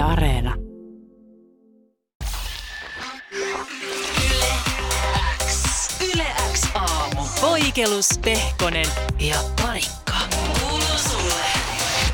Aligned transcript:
Yle 0.00 0.08
Areena. 0.08 0.54
Yle 6.14 6.26
X 6.52 6.68
aamu. 6.74 7.20
Poikelus, 7.40 8.08
Pehkonen 8.24 8.86
ja 9.18 9.36
Parikka. 9.62 10.14
Kuuluu 10.60 10.98
sulle. 11.10 11.44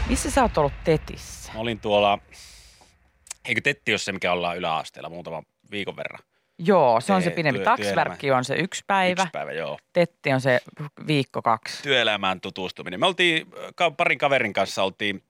Missä 0.09 0.31
sä 0.31 0.43
oot 0.43 0.59
ollut 0.59 0.73
Tetissä? 0.85 1.53
Mä 1.53 1.61
olin 1.61 1.81
tuolla, 1.81 2.19
eikö 3.49 3.61
Tetti 3.61 3.93
ole 3.93 3.99
se, 3.99 4.13
mikä 4.13 4.33
ollaan 4.33 4.57
yläasteella 4.59 5.11
muutaman 5.11 5.43
viikon 5.71 5.97
verran? 5.97 6.21
Joo, 6.59 7.01
se 7.01 7.13
on 7.13 7.23
se 7.23 7.31
pidempi. 7.31 7.59
työ- 7.59 7.65
Taksverkki 7.65 8.31
on 8.31 8.45
se 8.45 8.55
yksi 8.57 8.85
päivä, 8.87 9.23
Yksi 9.23 9.31
päivä, 9.33 9.53
joo. 9.53 9.79
Tetti 9.93 10.33
on 10.33 10.41
se 10.41 10.61
viikko 11.07 11.43
kaksi. 11.43 11.83
Työelämään 11.83 12.41
tutustuminen. 12.41 13.01
Me 13.01 13.07
oltiin, 13.07 13.47
parin 13.97 14.19
kaverin 14.19 14.53
kanssa 14.53 14.83
oltiin 14.83 15.23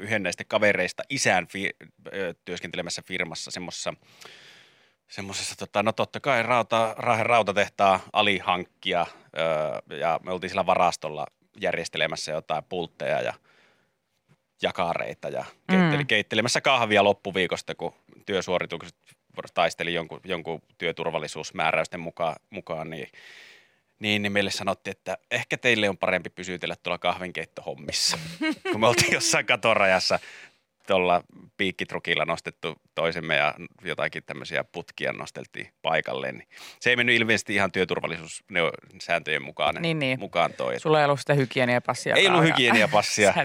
yhden 0.00 0.22
näistä 0.22 0.44
kavereista 0.44 1.02
isän 1.10 1.46
fi- 1.46 1.76
työskentelemässä 2.44 3.02
firmassa 3.02 3.50
semmoisessa 3.50 3.94
semmoisessa, 5.08 5.56
tota, 5.56 5.82
no 5.82 5.92
totta 5.92 6.20
kai 6.20 6.42
rauta, 6.42 6.94
Raahen 6.98 7.26
rautatehtaa 7.26 8.00
alihankkia 8.12 9.06
ö, 9.90 9.96
ja 9.96 10.20
me 10.22 10.32
oltiin 10.32 10.50
sillä 10.50 10.66
varastolla 10.66 11.26
järjestelemässä 11.60 12.32
jotain 12.32 12.64
pultteja 12.64 13.20
ja 13.20 13.34
jakareita 14.62 15.28
ja 15.28 15.44
keitteli, 15.70 16.02
Mm. 16.02 16.06
keittelemässä 16.06 16.60
kahvia 16.60 17.04
loppuviikosta, 17.04 17.74
kun 17.74 17.94
työsuoritukset 18.26 18.96
taisteli 19.54 19.94
jonkun, 19.94 20.20
jonkun 20.24 20.62
työturvallisuusmääräysten 20.78 22.00
mukaan, 22.00 22.36
mukaan 22.50 22.90
niin, 22.90 23.08
niin, 23.98 24.22
niin 24.22 24.32
meille 24.32 24.50
sanottiin, 24.50 24.96
että 24.96 25.18
ehkä 25.30 25.56
teille 25.56 25.88
on 25.88 25.98
parempi 25.98 26.30
pysytellä 26.30 26.76
tuolla 26.82 26.98
kahvinkeittohommissa, 26.98 28.18
kun 28.72 28.80
me 28.80 28.86
oltiin 28.86 29.12
jossain 29.12 29.46
katorajassa 29.46 30.18
tuolla 30.86 31.22
piikkitrukilla 31.56 32.24
nostettu 32.24 32.74
toisemme 32.94 33.36
ja 33.36 33.54
jotakin 33.84 34.22
tämmöisiä 34.26 34.64
putkia 34.64 35.12
nosteltiin 35.12 35.68
paikalleen. 35.82 36.38
Niin 36.38 36.48
se 36.80 36.90
ei 36.90 36.96
mennyt 36.96 37.16
ilmeisesti 37.16 37.54
ihan 37.54 37.72
työturvallisuussääntöjen 37.72 39.42
mukaan, 39.42 39.74
Niin, 39.80 39.98
niin. 39.98 40.20
mukaan 40.20 40.52
toi. 40.52 40.80
Sulla 40.80 40.98
ei 40.98 41.04
ollut 41.04 41.20
sitä 41.20 41.34
hygieniapassia. 41.34 42.14
Ei 42.14 42.26
ollut 42.26 42.44
hygieniapassia. 42.44 43.34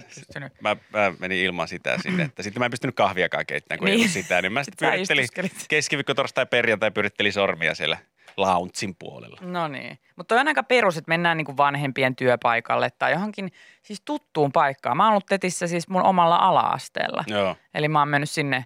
Mä, 0.61 0.75
mä 0.93 1.13
menin 1.19 1.45
ilman 1.45 1.67
sitä 1.67 1.97
sinne, 2.01 2.23
että 2.23 2.43
sitten 2.43 2.61
mä 2.61 2.65
en 2.65 2.71
pystynyt 2.71 2.95
kahviakaan 2.95 3.45
keittämään, 3.45 3.79
kun 3.79 3.85
niin. 3.85 3.93
ei 3.93 3.99
ollut 3.99 4.11
sitä. 4.11 4.41
Niin 4.41 4.53
mä 4.53 4.63
sitten 4.63 4.89
pyörittelin 4.89 5.27
keskiviikko, 5.67 6.13
torstai, 6.13 6.45
perjantai 6.45 6.91
pyörittelin 6.91 7.33
sormia 7.33 7.75
siellä 7.75 7.97
loungein 8.41 8.95
puolella. 8.99 9.37
No 9.41 9.67
niin. 9.67 9.99
Mutta 10.15 10.35
on 10.35 10.47
aika 10.47 10.63
perus, 10.63 10.97
että 10.97 11.09
mennään 11.09 11.37
niinku 11.37 11.57
vanhempien 11.57 12.15
työpaikalle 12.15 12.89
tai 12.99 13.11
johonkin 13.11 13.51
siis 13.81 14.01
tuttuun 14.05 14.51
paikkaan. 14.51 14.97
Mä 14.97 15.03
oon 15.03 15.11
ollut 15.11 15.25
Tetissä 15.25 15.67
siis 15.67 15.87
mun 15.87 16.03
omalla 16.03 16.35
ala-asteella. 16.35 17.23
Joo. 17.27 17.55
Eli 17.73 17.87
mä 17.87 17.99
oon 17.99 18.07
mennyt 18.07 18.29
sinne 18.29 18.65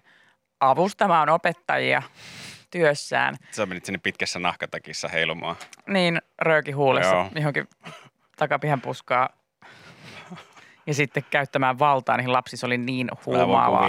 avustamaan 0.60 1.28
opettajia 1.28 2.02
työssään. 2.70 3.36
Sä 3.50 3.66
menit 3.66 3.84
sinne 3.84 3.98
pitkässä 4.02 4.38
nahkatakissa 4.38 5.08
heilumaan. 5.08 5.56
Niin 5.86 6.22
rööki 6.38 6.72
huulessa 6.72 7.14
Joo. 7.14 7.28
johonkin 7.34 7.68
takapihan 8.36 8.80
puskaa 8.80 9.28
ja 10.86 10.94
sitten 10.94 11.24
käyttämään 11.30 11.78
valtaa 11.78 12.16
niihin 12.16 12.32
lapsissa 12.32 12.66
oli 12.66 12.78
niin 12.78 13.08
huumaavaa. 13.26 13.88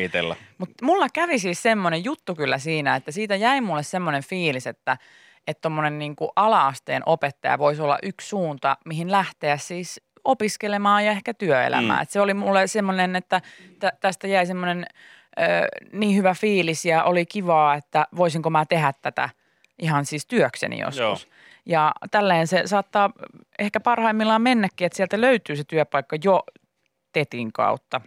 Mutta 0.58 0.86
mulla 0.86 1.08
kävi 1.14 1.40
siis 1.40 1.64
semmoinen 1.64 2.04
juttu 2.04 2.36
kyllä 2.36 2.58
siinä, 2.58 2.96
että 2.96 3.12
siitä 3.12 3.36
jäi 3.36 3.62
mulle 3.62 3.84
semmoinen 3.84 4.24
fiilis, 4.24 4.68
että 4.68 4.98
että 5.48 5.62
tommonen 5.62 6.00
niinku 6.00 6.32
ala-asteen 6.36 7.04
opettaja 7.06 7.58
voisi 7.58 7.82
olla 7.82 8.00
yksi 8.04 8.28
suunta, 8.28 8.78
mihin 8.86 9.12
lähteä 9.12 9.58
siis 9.58 10.02
opiskelemaan 10.24 11.06
ja 11.06 11.12
ehkä 11.12 11.34
työelämään. 11.34 12.00
Mm. 12.00 12.04
Et 12.04 12.10
se 12.10 12.22
oli 12.22 12.34
mulle 12.34 12.68
semmoinen, 12.68 13.16
että 13.16 13.42
tä- 13.80 13.94
tästä 14.00 14.28
jäi 14.28 14.46
semmoinen 14.46 14.86
niin 15.94 16.16
hyvä 16.16 16.34
fiilis 16.34 16.86
ja 16.86 17.04
oli 17.04 17.26
kivaa, 17.26 17.76
että 17.76 18.08
voisinko 18.16 18.50
mä 18.50 18.66
tehdä 18.66 18.94
tätä 19.02 19.30
ihan 19.80 20.06
siis 20.06 20.26
työkseni 20.26 20.80
joskus. 20.80 21.24
Joo. 21.24 21.38
Ja 21.66 21.92
tälleen 22.12 22.48
se 22.48 22.62
saattaa 22.66 23.12
ehkä 23.60 23.80
parhaimmillaan 23.80 24.42
mennäkin, 24.42 24.86
että 24.86 24.96
sieltä 24.96 25.22
löytyy 25.22 25.56
se 25.56 25.64
työpaikka 25.64 26.18
jo 26.24 26.44
TETin 27.12 27.54
kautta. 27.54 28.02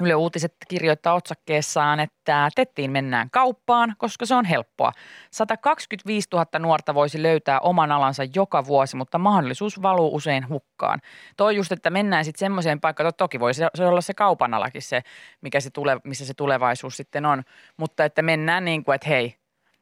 Yle 0.00 0.14
Uutiset 0.14 0.54
kirjoittaa 0.68 1.14
otsakkeessaan, 1.14 2.00
että 2.00 2.48
TETtiin 2.54 2.90
mennään 2.90 3.30
kauppaan, 3.30 3.94
koska 3.98 4.26
se 4.26 4.34
on 4.34 4.44
helppoa. 4.44 4.92
125 5.30 6.28
000 6.32 6.58
nuorta 6.58 6.94
voisi 6.94 7.22
löytää 7.22 7.60
oman 7.60 7.92
alansa 7.92 8.22
joka 8.34 8.66
vuosi, 8.66 8.96
mutta 8.96 9.18
mahdollisuus 9.18 9.82
valuu 9.82 10.14
usein 10.14 10.48
hukkaan. 10.48 11.00
Toi 11.36 11.56
just, 11.56 11.72
että 11.72 11.90
mennään 11.90 12.24
sitten 12.24 12.38
semmoiseen 12.38 12.80
paikkaan, 12.80 13.06
to- 13.06 13.12
toki 13.12 13.40
voi 13.40 13.54
se, 13.54 13.66
se 13.74 13.86
olla 13.86 14.00
se 14.00 14.14
kaupan 14.14 14.54
alakin 14.54 14.82
se, 14.82 15.02
mikä 15.40 15.60
se 15.60 15.70
tule, 15.70 16.00
missä 16.04 16.26
se 16.26 16.34
tulevaisuus 16.34 16.96
sitten 16.96 17.26
on, 17.26 17.42
mutta 17.76 18.04
että 18.04 18.22
mennään 18.22 18.64
niin 18.64 18.84
kuin, 18.84 18.94
että 18.94 19.08
hei, 19.08 19.36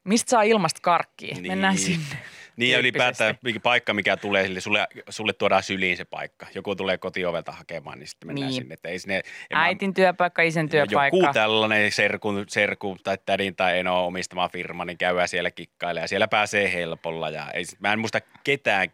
mistä 0.05 0.31
saa 0.31 0.43
ilmasta 0.43 0.81
karkkia? 0.83 1.35
Niin. 1.35 1.47
Mennään 1.47 1.79
sinne. 1.79 2.17
Niin 2.59 2.73
ja 2.73 2.79
ylipäätään 2.79 3.39
paikka, 3.63 3.95
mikä 3.95 4.17
tulee 4.17 4.45
sille, 4.47 4.61
sulle, 4.61 4.87
sulle 5.09 5.33
tuodaan 5.33 5.63
syliin 5.63 5.97
se 5.97 6.05
paikka. 6.05 6.47
Joku 6.55 6.77
tulee 6.77 6.99
kotiovelta 6.99 7.53
hakemaan, 7.53 7.99
niin 7.99 8.09
sitten 8.09 8.27
mennään 8.27 8.51
Niin. 8.51 8.63
sinne. 8.63 8.75
Että 8.75 8.89
ei 8.89 8.99
sinne, 8.99 9.17
en 9.17 9.23
mä- 9.59 9.65
Äitin 9.65 9.95
työpaikka, 9.95 10.43
isän 10.43 10.69
työpaikka. 10.69 11.17
Joku 11.17 11.33
tällainen 11.33 11.93
serku, 11.93 12.33
serku 12.49 12.97
tai 13.03 13.19
tädin 13.27 13.57
tai 13.57 13.79
eno 13.79 14.07
omistama 14.07 14.49
firma, 14.49 14.85
niin 14.85 14.99
käydään 14.99 15.29
siellä 15.29 15.51
kikkailemaan 15.51 16.05
ja 16.05 16.09
siellä 16.09 16.29
pääsee 16.29 16.73
helpolla. 16.73 17.31
Ja 17.31 17.51
ei, 17.51 17.65
mä 17.79 17.93
en 17.93 17.99
muista 17.99 18.21
ketään 18.45 18.89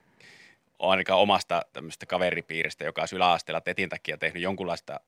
ainakaan 0.79 1.21
omasta 1.21 1.63
tämmöistä 1.73 2.07
kaveripiiristä, 2.07 2.85
joka 2.85 3.03
olisi 3.03 3.17
yläasteella 3.17 3.61
tetin 3.61 3.89
takia 3.89 4.19
tehnyt 4.19 4.43
jonkunlaista 4.43 5.01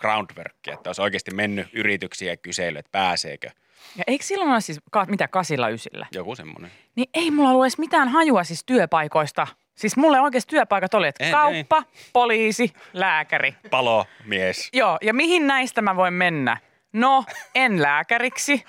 groundworkia, 0.00 0.74
että 0.74 0.88
olisi 0.88 1.02
oikeasti 1.02 1.34
mennyt 1.34 1.66
yrityksiä 1.72 2.32
ja 2.32 2.36
kysellyt, 2.36 2.78
että 2.78 2.92
pääseekö 2.92 3.48
Ja 3.96 4.04
eikö 4.06 4.24
silloin 4.24 4.50
ole 4.50 4.60
siis, 4.60 4.80
ka- 4.90 5.06
mitä, 5.08 5.28
kasilla 5.28 5.68
ysillä? 5.68 6.06
joku 6.12 6.34
semmoinen. 6.36 6.70
Niin 6.94 7.08
ei 7.14 7.30
mulla 7.30 7.50
ollut 7.50 7.64
edes 7.64 7.78
mitään 7.78 8.08
hajua 8.08 8.44
siis 8.44 8.64
työpaikoista. 8.66 9.46
Siis 9.74 9.96
mulle 9.96 10.20
oikeasti 10.20 10.50
työpaikat 10.50 10.94
oli, 10.94 11.08
että 11.08 11.24
Ei, 11.24 11.30
kauppa, 11.30 11.82
poliisi, 12.12 12.72
lääkäri. 12.92 13.54
Palomies. 13.70 14.68
Joo, 14.72 14.98
ja 15.02 15.14
mihin 15.14 15.46
näistä 15.46 15.82
mä 15.82 15.96
voin 15.96 16.14
mennä? 16.14 16.56
No, 16.92 17.24
en 17.54 17.82
lääkäriksi, 17.82 18.64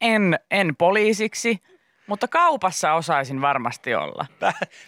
en, 0.00 0.38
en 0.50 0.76
poliisiksi, 0.76 1.58
mutta 2.06 2.28
kaupassa 2.28 2.92
osaisin 2.92 3.40
varmasti 3.40 3.94
olla. 3.94 4.26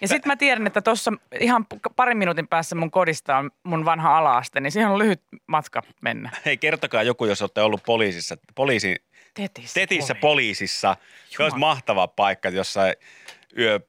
Ja 0.00 0.08
sitten 0.08 0.32
mä 0.32 0.36
tiedän, 0.36 0.66
että 0.66 0.82
tuossa 0.82 1.12
ihan 1.40 1.66
parin 1.96 2.16
minuutin 2.16 2.48
päässä 2.48 2.74
mun 2.76 2.90
kodista 2.90 3.36
on 3.36 3.50
mun 3.62 3.84
vanha 3.84 4.18
alaaste, 4.18 4.60
niin 4.60 4.72
siihen 4.72 4.90
on 4.90 4.98
lyhyt 4.98 5.22
matka 5.46 5.82
mennä. 6.00 6.30
Hei, 6.44 6.56
kertokaa 6.56 7.02
joku, 7.02 7.24
jos 7.24 7.42
olette 7.42 7.62
ollut 7.62 7.82
poliisissa, 7.86 8.36
poliisin, 8.54 8.96
Tetissä. 9.34 9.80
tetissä 9.80 10.14
poliisi. 10.14 10.20
poliisissa. 10.20 10.96
Se 11.28 11.42
olisi 11.42 11.58
mahtava 11.58 12.08
paikka 12.08 12.48
jossain 12.48 12.94
yö, 13.58 13.80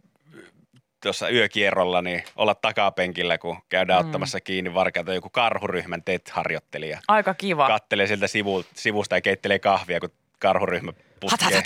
tuossa 1.03 1.29
yökierrolla, 1.29 2.01
niin 2.01 2.23
olla 2.35 2.55
takapenkillä, 2.55 3.37
kun 3.37 3.57
käydään 3.69 4.03
mm. 4.03 4.07
ottamassa 4.07 4.41
kiinni 4.41 4.73
varkaita 4.73 5.13
joku 5.13 5.29
karhuryhmän 5.29 6.03
TET-harjoittelija. 6.03 6.99
Aika 7.07 7.33
kiva. 7.33 7.67
Kattelee 7.67 8.07
sieltä 8.07 8.27
sivu, 8.27 8.65
sivusta 8.73 9.15
ja 9.15 9.21
keittelee 9.21 9.59
kahvia, 9.59 9.99
kun 9.99 10.09
karhuryhmä 10.39 10.91
puskee, 11.19 11.61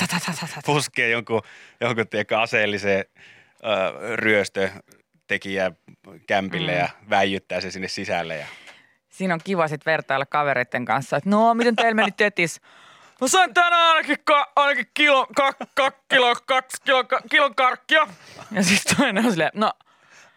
puskee 0.65 1.09
jonkun, 1.09 1.41
jonkun 1.81 2.07
tiedätkö, 2.07 2.39
aseellisen 2.39 3.05
ö, 3.63 4.15
ryöstötekijä 4.15 5.71
kämpille 6.27 6.71
Mm. 6.71 6.77
ja 6.77 6.89
väijyttää 7.09 7.61
se 7.61 7.71
sinne 7.71 7.87
sisälle. 7.87 8.37
Ja 8.37 8.45
Siinä 9.09 9.33
on 9.33 9.39
kiva 9.43 9.67
sitten 9.67 9.91
vertailla 9.91 10.25
kavereiden 10.25 10.85
kanssa, 10.85 11.17
että 11.17 11.29
no, 11.29 11.53
miten 11.53 11.75
teillä 11.75 11.93
meni 11.93 12.11
tetis? 12.11 12.61
No 13.21 13.27
sain 13.27 13.53
tänään 13.53 13.95
ainakin, 13.95 14.17
ka, 14.23 14.51
ainakin 14.55 14.87
kilo, 14.93 15.27
kak, 15.35 15.57
kak, 15.75 15.95
kilo, 16.09 16.35
kaksi 16.45 16.77
kilo, 16.85 17.03
ka, 17.03 17.19
kilon 17.29 17.55
karkkia. 17.55 18.07
Ja 18.51 18.63
sitten 18.63 18.97
toinen 18.97 19.25
on 19.25 19.31
silleen, 19.31 19.51
no, 19.53 19.71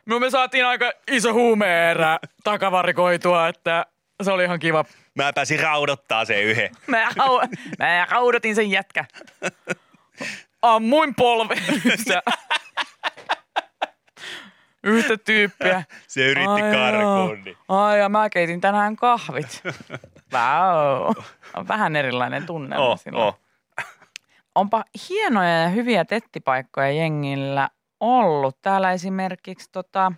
no 0.07 0.19
me 0.19 0.31
saatiin 0.31 0.67
aika 0.67 0.93
iso 1.11 1.33
huumeerä 1.33 2.19
takavarikoitua, 2.45 3.49
että 3.49 3.87
se 4.25 4.33
oli 4.33 4.45
ihan 4.45 4.59
kiva. 4.59 4.85
Mä 5.15 5.33
pääsin 5.33 5.61
raudottaa 5.61 6.25
sen 6.25 6.43
yhden. 6.45 6.71
Mä, 6.87 7.09
hau, 7.19 7.41
mä 7.79 8.07
haudatin 8.11 8.55
sen 8.55 8.71
jätkä. 8.71 9.05
Ammuin 10.63 11.15
polveen 11.15 11.63
yhtä 14.85 15.17
tyyppiä. 15.17 15.85
Se 16.09 16.27
yritti 16.27 16.51
Ai 16.51 16.61
karkuun. 16.61 17.01
joo. 17.01 17.35
Niin. 17.45 17.57
Ai 17.69 17.99
ja 17.99 18.09
mä 18.09 18.31
keitin 18.31 18.61
tänään 18.61 18.97
kahvit. 18.97 19.63
Wow. 20.33 21.25
On 21.55 21.69
vähän 21.69 21.97
erilainen 21.97 22.47
tunne. 22.47 22.79
Oh, 22.79 23.01
oh. 23.13 23.39
Onpa 24.55 24.85
hienoja 25.09 25.63
ja 25.63 25.69
hyviä 25.69 26.05
tettipaikkoja 26.05 26.91
jengillä 26.91 27.69
ollut. 28.01 28.59
Täällä 28.63 28.93
esimerkiksi 28.93 29.69
tota, 29.73 30.13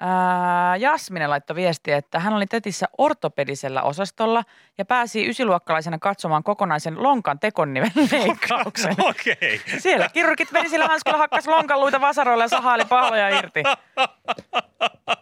ää, 0.00 0.76
Jasmine 0.76 1.26
laittoi 1.26 1.56
viestiä, 1.56 1.96
että 1.96 2.18
hän 2.20 2.34
oli 2.34 2.46
tetissä 2.46 2.86
ortopedisellä 2.98 3.82
osastolla 3.82 4.42
ja 4.78 4.84
pääsi 4.84 5.28
ysiluokkalaisena 5.28 5.98
katsomaan 5.98 6.42
kokonaisen 6.42 7.02
lonkan 7.02 7.38
tekoniven 7.38 7.90
leikkauksen. 8.12 8.96
Okei. 8.98 9.60
Siellä 9.78 10.08
kirurgit 10.08 10.52
verisillä 10.52 10.86
hanskoilla 10.86 11.18
hakkas 11.18 11.46
lonkalluita 11.46 12.00
vasaroilla 12.00 12.44
ja 12.44 12.48
sahaili 12.48 12.84
pahloja 12.84 13.38
irti. 13.38 13.62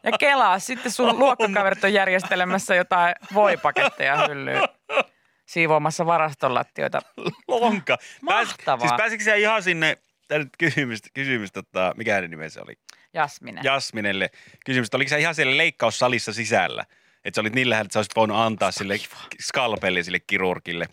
Ja 0.04 0.12
kelaa, 0.18 0.58
sitten 0.58 0.92
sun 0.92 1.18
luokkakaverit 1.18 1.84
on 1.84 1.92
järjestelemässä 1.92 2.74
jotain 2.74 3.14
voipaketteja 3.34 4.28
hyllyyn. 4.28 4.62
siivoamassa 5.46 6.06
varastonlattioita. 6.06 7.00
Lonka. 7.48 7.98
Mahtavaa. 8.22 8.88
siis 8.88 8.96
pääsikö 8.96 9.24
sä 9.24 9.34
ihan 9.34 9.62
sinne, 9.62 9.98
tää 10.28 10.38
nyt 10.38 10.48
kysymys, 10.58 11.00
kysymys 11.14 11.52
tota, 11.52 11.92
mikä 11.96 12.14
hänen 12.14 12.30
nimensä 12.30 12.60
oli? 12.62 12.74
Jasmine. 13.14 13.60
Jasminelle. 13.64 14.30
Kysymys, 14.64 14.86
että 14.86 14.96
oliko 14.96 15.08
sä 15.08 15.16
ihan 15.16 15.34
siellä 15.34 15.56
leikkaussalissa 15.56 16.32
sisällä? 16.32 16.84
Että 17.24 17.36
sä 17.36 17.40
olit 17.40 17.54
niin 17.54 17.70
lähellä, 17.70 17.84
että 17.84 17.92
sä 17.92 17.98
olisit 17.98 18.16
voinut 18.16 18.36
antaa 18.36 18.70
sille 18.70 18.94
skalpelli 19.40 20.04
sille 20.04 20.20
kirurgille, 20.20 20.86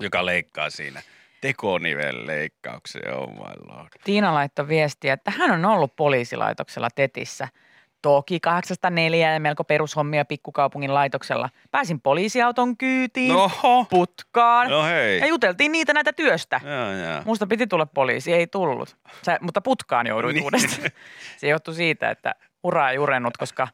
joka 0.00 0.26
leikkaa 0.26 0.70
siinä. 0.70 1.02
Tekonivel 1.40 2.26
leikkauksen, 2.26 3.14
oh 3.14 3.32
my 3.32 3.74
lord. 3.74 3.88
Tiina 4.04 4.34
laittoi 4.34 4.68
viestiä, 4.68 5.12
että 5.12 5.30
hän 5.30 5.50
on 5.50 5.64
ollut 5.64 5.96
poliisilaitoksella 5.96 6.88
Tetissä. 6.94 7.48
Toki 8.02 8.40
804 8.40 9.32
ja 9.32 9.40
melko 9.40 9.64
perushommia 9.64 10.24
pikkukaupungin 10.24 10.94
laitoksella. 10.94 11.48
Pääsin 11.70 12.00
poliisiauton 12.00 12.76
kyytiin, 12.76 13.36
Oho. 13.36 13.84
putkaan 13.90 14.70
No 14.70 14.84
hei. 14.84 15.18
ja 15.18 15.26
juteltiin 15.26 15.72
niitä 15.72 15.92
näitä 15.92 16.12
työstä. 16.12 16.60
Joo, 16.64 16.92
joo. 17.12 17.22
Musta 17.24 17.46
piti 17.46 17.66
tulla 17.66 17.86
poliisi, 17.86 18.32
ei 18.32 18.46
tullut. 18.46 18.96
Sä, 19.22 19.38
mutta 19.40 19.60
putkaan 19.60 20.06
jouduit 20.06 20.34
Niin. 20.34 20.44
uudestaan. 20.44 20.90
Se 21.38 21.48
johtui 21.48 21.74
siitä, 21.74 22.10
että 22.10 22.34
ura 22.62 22.90
ei 22.90 22.98
urennut, 22.98 23.36
koska 23.36 23.68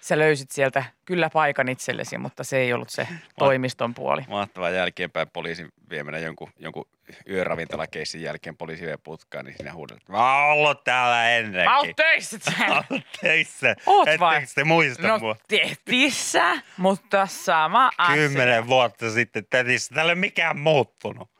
sä 0.00 0.18
löysit 0.18 0.50
sieltä 0.50 0.84
kyllä 1.04 1.30
paikan 1.30 1.68
itsellesi, 1.68 2.18
mutta 2.18 2.44
se 2.44 2.56
ei 2.58 2.72
ollut 2.72 2.90
se 2.90 3.08
toimiston 3.38 3.94
puoli. 3.94 4.22
Mahtavaa 4.28 4.70
jälkeenpäin 4.70 5.30
poliisin 5.32 5.68
viemänä 5.90 6.18
jonkun, 6.18 6.50
jonkun 6.58 6.88
yöravintolakeissin 7.30 8.22
jälkeen 8.22 8.56
poliisi 8.56 8.86
vie 8.86 8.96
putkaan, 8.96 9.44
niin 9.44 9.56
siinä 9.56 9.72
huudetaan, 9.74 9.98
että 10.00 10.12
mä 10.12 10.36
oon 10.46 10.52
ollut 10.52 10.84
täällä 10.84 11.30
ennenkin. 11.30 11.70
Mä 11.70 11.78
oon 11.78 11.94
töissä 11.96 12.38
Mä 12.68 12.74
oon 12.90 13.02
töissä. 13.20 13.76
Oot 13.86 14.08
Ettekö 14.08 14.20
vai? 14.24 14.42
te 14.54 14.64
muista 14.64 15.06
No 15.08 15.18
mua? 15.18 15.36
tehtissä, 15.48 16.56
mutta 16.76 17.26
sama 17.26 17.90
asia. 17.98 18.16
Kymmenen 18.16 18.66
vuotta 18.66 19.10
sitten 19.10 19.46
tetissä. 19.50 19.94
Täällä 19.94 20.10
ei 20.10 20.14
ole 20.14 20.20
mikään 20.20 20.58
muuttunut. 20.58 21.30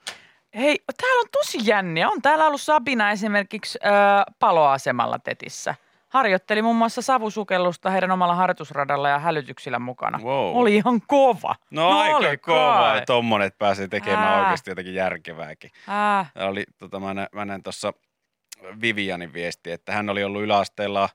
Hei, 0.56 0.78
täällä 1.02 1.20
on 1.20 1.28
tosi 1.32 1.58
jänniä. 1.62 2.08
On 2.08 2.22
täällä 2.22 2.46
ollut 2.46 2.60
Sabina 2.60 3.10
esimerkiksi 3.10 3.78
ö, 3.84 3.88
paloasemalla 4.38 5.18
Tetissä. 5.18 5.74
Harjoitteli 6.16 6.62
muun 6.62 6.76
muassa 6.76 7.02
savusukellusta 7.02 7.90
heidän 7.90 8.10
omalla 8.10 8.34
harjoitusradalla 8.34 9.08
ja 9.08 9.18
hälytyksillä 9.18 9.78
mukana. 9.78 10.18
Wow. 10.18 10.56
Oli 10.56 10.76
ihan 10.76 11.00
kova. 11.06 11.54
No, 11.70 11.98
aika 11.98 12.16
oli 12.16 12.36
kova, 12.36 12.96
että 12.96 13.06
tommonen 13.06 13.46
että 13.46 13.58
pääsee 13.58 13.88
tekemään 13.88 14.28
Ää. 14.28 14.40
oikeasti 14.40 14.70
jotakin 14.70 14.94
järkevääkin. 14.94 15.70
Täällä 15.86 16.50
oli, 16.50 16.64
tota, 16.78 17.00
mä, 17.00 17.26
mä 17.32 17.44
näin 17.44 17.62
tuossa 17.62 17.92
Vivianin 18.80 19.32
viesti, 19.32 19.72
että 19.72 19.92
hän 19.92 20.10
oli 20.10 20.24
ollut 20.24 20.42
yläasteella, 20.42 21.08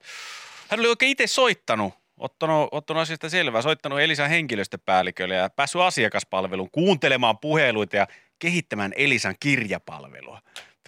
hän 0.69 0.79
oli 0.79 0.87
oikein 0.87 1.11
itse 1.11 1.27
soittanut, 1.27 1.93
ottanut, 2.17 2.69
ottanut 2.71 3.01
asiasta 3.01 3.29
selvää, 3.29 3.61
soittanut 3.61 3.99
Elisan 3.99 4.29
henkilöstöpäällikölle 4.29 5.35
ja 5.35 5.49
päässyt 5.49 5.81
asiakaspalveluun 5.81 6.71
kuuntelemaan 6.71 7.37
puheluita 7.37 7.95
ja 7.95 8.07
kehittämään 8.39 8.91
Elisan 8.95 9.35
kirjapalvelua. 9.39 10.39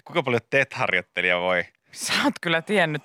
Kuinka 0.04 0.24
paljon 0.24 0.42
TET-harjoittelija 0.50 1.40
voi? 1.40 1.66
sä 1.94 2.14
oot 2.24 2.34
kyllä 2.42 2.62
tiennyt 2.62 3.04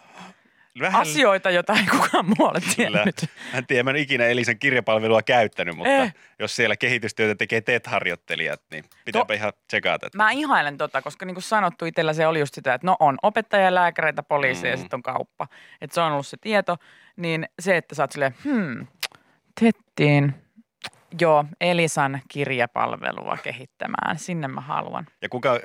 Vähän, 0.80 1.00
asioita, 1.02 1.50
joita 1.50 1.72
ei 1.72 1.86
kukaan 1.90 2.24
muu 2.26 2.46
ole 2.48 2.60
Kyllä. 2.60 2.74
tiennyt. 2.76 3.22
Mä 3.52 3.58
en 3.58 3.66
tiedä, 3.66 3.82
mä 3.82 3.90
en 3.90 3.96
ikinä 3.96 4.24
Elisan 4.24 4.58
kirjapalvelua 4.58 5.22
käyttänyt, 5.22 5.76
mutta 5.76 5.90
Eh. 5.92 6.14
jos 6.38 6.56
siellä 6.56 6.76
kehitystyötä 6.76 7.34
tekee 7.34 7.60
TET-harjoittelijat, 7.60 8.60
niin 8.70 8.84
pitääpä 9.04 9.34
ihan 9.34 9.52
tsekata. 9.66 10.06
Että 10.06 10.18
Mä 10.18 10.30
ihailen 10.30 10.78
tota, 10.78 11.02
koska 11.02 11.26
niin 11.26 11.34
kuin 11.34 11.42
sanottu, 11.42 11.84
itsellä 11.84 12.12
se 12.12 12.26
oli 12.26 12.38
just 12.40 12.54
sitä, 12.54 12.74
että 12.74 12.86
no 12.86 12.96
on 13.00 13.18
opettajia, 13.22 13.74
lääkäreitä, 13.74 14.22
poliiseja 14.22 14.70
Mm. 14.70 14.72
ja 14.72 14.76
sitten 14.76 14.96
on 14.98 15.02
kauppa. 15.02 15.48
Että 15.80 15.94
se 15.94 16.00
on 16.00 16.12
ollut 16.12 16.26
se 16.26 16.36
tieto. 16.36 16.76
Niin 17.16 17.48
se, 17.58 17.76
että 17.76 17.94
sä 17.94 18.02
oot 18.02 18.12
silleen, 18.12 18.34
hmm, 18.44 18.86
tettiin, 19.60 20.34
joo, 21.20 21.44
Elisan 21.60 22.20
kirjapalvelua 22.28 23.36
kehittämään. 23.42 24.18
Sinne 24.18 24.48
mä 24.48 24.60
haluan. 24.60 25.06
Ja 25.22 25.28
kuka, 25.28 25.60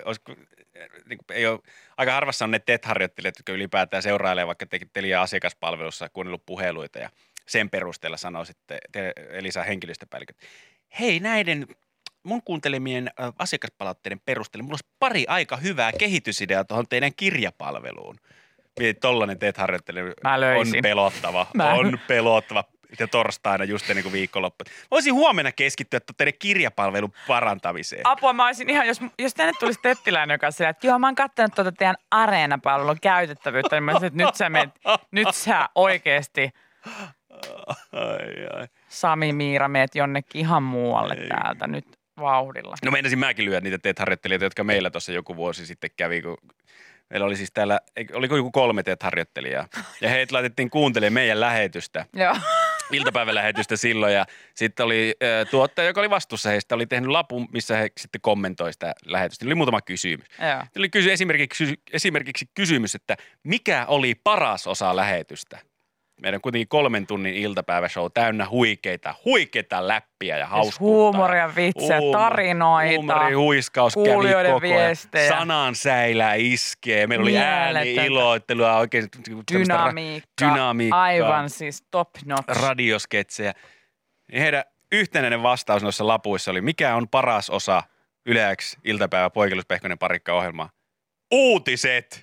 niin 1.09 1.17
kuin, 1.17 1.37
ei 1.37 1.47
ole, 1.47 1.59
aika 1.97 2.11
harvassa 2.11 2.45
on 2.45 2.51
ne 2.51 2.59
TET-harjoittelijat, 2.59 3.35
jotka 3.37 3.51
ylipäätään 3.51 4.03
seurailee 4.03 4.47
vaikka 4.47 4.65
te- 4.65 4.79
Telia 4.93 5.21
asiakaspalvelussa, 5.21 6.09
kuunnellut 6.09 6.45
puheluita 6.45 6.99
ja 6.99 7.09
sen 7.47 7.69
perusteella 7.69 8.17
sanoo 8.17 8.45
sitten 8.45 8.77
te, 8.91 9.13
Elisa 9.29 9.63
henkilöstöpäälliköt, 9.63 10.37
hei 10.99 11.19
näiden 11.19 11.67
mun 12.23 12.41
kuuntelemien 12.43 13.09
asiakaspalautteiden 13.39 14.19
perusteella, 14.25 14.63
mulla 14.63 14.73
olisi 14.73 14.95
pari 14.99 15.25
aika 15.27 15.57
hyvää 15.57 15.91
kehitysideaa 15.91 16.63
tuohon 16.63 16.87
teidän 16.89 17.11
kirjapalveluun. 17.17 18.15
Mietit, 18.79 18.99
tollanen 18.99 19.39
TET-harjoittelija 19.39 20.05
Mä 20.23 20.33
on 20.33 20.39
löysin. 20.41 20.81
pelottava, 20.81 21.47
Mä- 21.53 21.73
on 21.73 21.99
pelottava. 22.07 22.63
Ja 22.99 23.07
torstaina 23.07 23.63
just 23.63 23.89
ennen 23.89 24.03
kuin 24.03 24.13
viikonloppu. 24.13 24.63
Voisin 24.91 25.13
huomenna 25.13 25.51
keskittyä 25.51 25.99
teidän 26.17 26.33
kirjapalvelun 26.39 27.13
parantamiseen. 27.27 28.01
Apua, 28.03 28.33
mä 28.33 28.45
olisin 28.45 28.69
ihan, 28.69 28.87
jos, 28.87 29.01
jos 29.19 29.33
tänne 29.33 29.53
tulisi 29.59 29.79
tettiläinen, 29.81 30.35
joka 30.35 30.51
silleen, 30.51 30.69
että 30.69 30.87
joo, 30.87 30.99
mä 30.99 31.07
oon 31.07 31.15
katsonut 31.15 31.55
tuota 31.55 31.71
teidän 31.71 31.95
areenapalvelun 32.11 32.97
käytettävyyttä, 33.01 33.75
niin 33.75 33.83
mä 33.83 33.91
olisin, 33.91 34.07
että 34.07 34.23
nyt 34.23 34.35
sä, 34.35 34.49
menet, 34.49 34.69
nyt 35.11 35.35
sä 35.35 35.69
oikeesti 35.75 36.51
Ai, 37.91 38.59
ai. 38.59 38.67
Sami 38.87 39.33
Miira 39.33 39.67
meet 39.67 39.95
jonnekin 39.95 40.39
ihan 40.41 40.63
muualle 40.63 41.13
Ei. 41.13 41.29
täältä 41.29 41.67
nyt 41.67 41.85
vauhdilla. 42.19 42.75
No 42.85 42.91
meinasin 42.91 43.19
mäkin 43.19 43.45
lyödä 43.45 43.61
niitä 43.61 43.77
TET-harjoittelijoita, 43.77 44.45
jotka 44.45 44.63
meillä 44.63 44.89
tuossa 44.89 45.11
joku 45.11 45.35
vuosi 45.35 45.65
sitten 45.65 45.89
kävi, 45.97 46.21
kun 46.21 46.37
meillä 47.09 47.25
oli 47.25 47.35
siis 47.35 47.51
täällä, 47.53 47.79
oliko 48.13 48.37
joku 48.37 48.51
kolme 48.51 48.83
TET-harjoittelijaa, 48.83 49.67
ja 50.01 50.09
heitä 50.09 50.35
laitettiin 50.35 50.69
kuuntelemaan 50.69 51.13
meidän 51.13 51.39
lähetystä, 51.39 52.05
Joo. 52.13 52.35
Iltapäivälähetystä 52.91 53.77
silloin, 53.77 54.13
ja 54.13 54.25
sitten 54.55 54.85
oli 54.85 55.15
äh, 55.23 55.49
tuottaja, 55.51 55.87
joka 55.87 56.01
oli 56.01 56.09
vastuussa 56.09 56.49
heistä, 56.49 56.75
oli 56.75 56.85
tehnyt 56.85 57.09
lapun, 57.09 57.47
missä 57.51 57.77
he 57.77 57.89
sitten 57.99 58.21
kommentoi 58.21 58.73
sitä 58.73 58.93
lähetystä. 59.05 59.45
Oli 59.45 59.55
muutama 59.55 59.81
kysymys. 59.81 60.27
Joo. 60.39 60.63
Oli 60.77 60.89
kysy, 60.89 61.11
esimerkiksi, 61.11 61.81
esimerkiksi 61.93 62.49
kysymys, 62.53 62.95
että 62.95 63.17
mikä 63.43 63.85
oli 63.85 64.15
paras 64.23 64.67
osa 64.67 64.95
lähetystä? 64.95 65.59
Meidän 66.23 66.41
kuitenkin 66.41 66.67
kolmen 66.67 67.07
tunnin 67.07 67.33
iltapäiväshow 67.33 68.05
täynnä 68.13 68.49
huikeita, 68.49 69.15
huikeita 69.25 69.87
läppiä 69.87 70.37
ja 70.37 70.47
hauskuutta. 70.47 70.79
huumoria, 70.79 71.55
vitsejä, 71.55 71.99
tarinoita, 72.11 72.95
Huumori, 72.95 73.33
huiskaus 73.33 73.93
kävi 73.95 74.05
koko 74.27 74.37
ajan. 74.37 74.61
viestejä. 74.61 75.29
Sanan 75.29 75.75
säilää 75.75 76.33
iskee. 76.33 77.07
Meillä 77.07 77.23
oli 77.23 77.37
ääni 77.37 77.95
iloittelua, 77.95 78.77
oikein 78.77 79.07
dynamiikka, 79.53 80.45
ra- 80.45 80.51
dynamiikkaa, 80.51 81.03
aivan 81.03 81.49
siis 81.49 81.83
top 81.91 82.09
notch. 82.25 82.61
radiosketsejä. 82.61 83.53
Niin 84.31 84.41
heidän 84.41 84.63
yhtenäinen 84.91 85.43
vastaus 85.43 85.83
noissa 85.83 86.07
lapuissa 86.07 86.51
oli, 86.51 86.61
mikä 86.61 86.95
on 86.95 87.07
paras 87.09 87.49
osa 87.49 87.83
Yle 88.25 88.55
X 88.61 88.77
iltapäivä 88.83 89.29
Poikelus 89.29 89.65
Pehkonen 89.65 89.97
parikka 89.97 90.33
ohjelmaa? 90.33 90.69
Uutiset! 91.31 92.19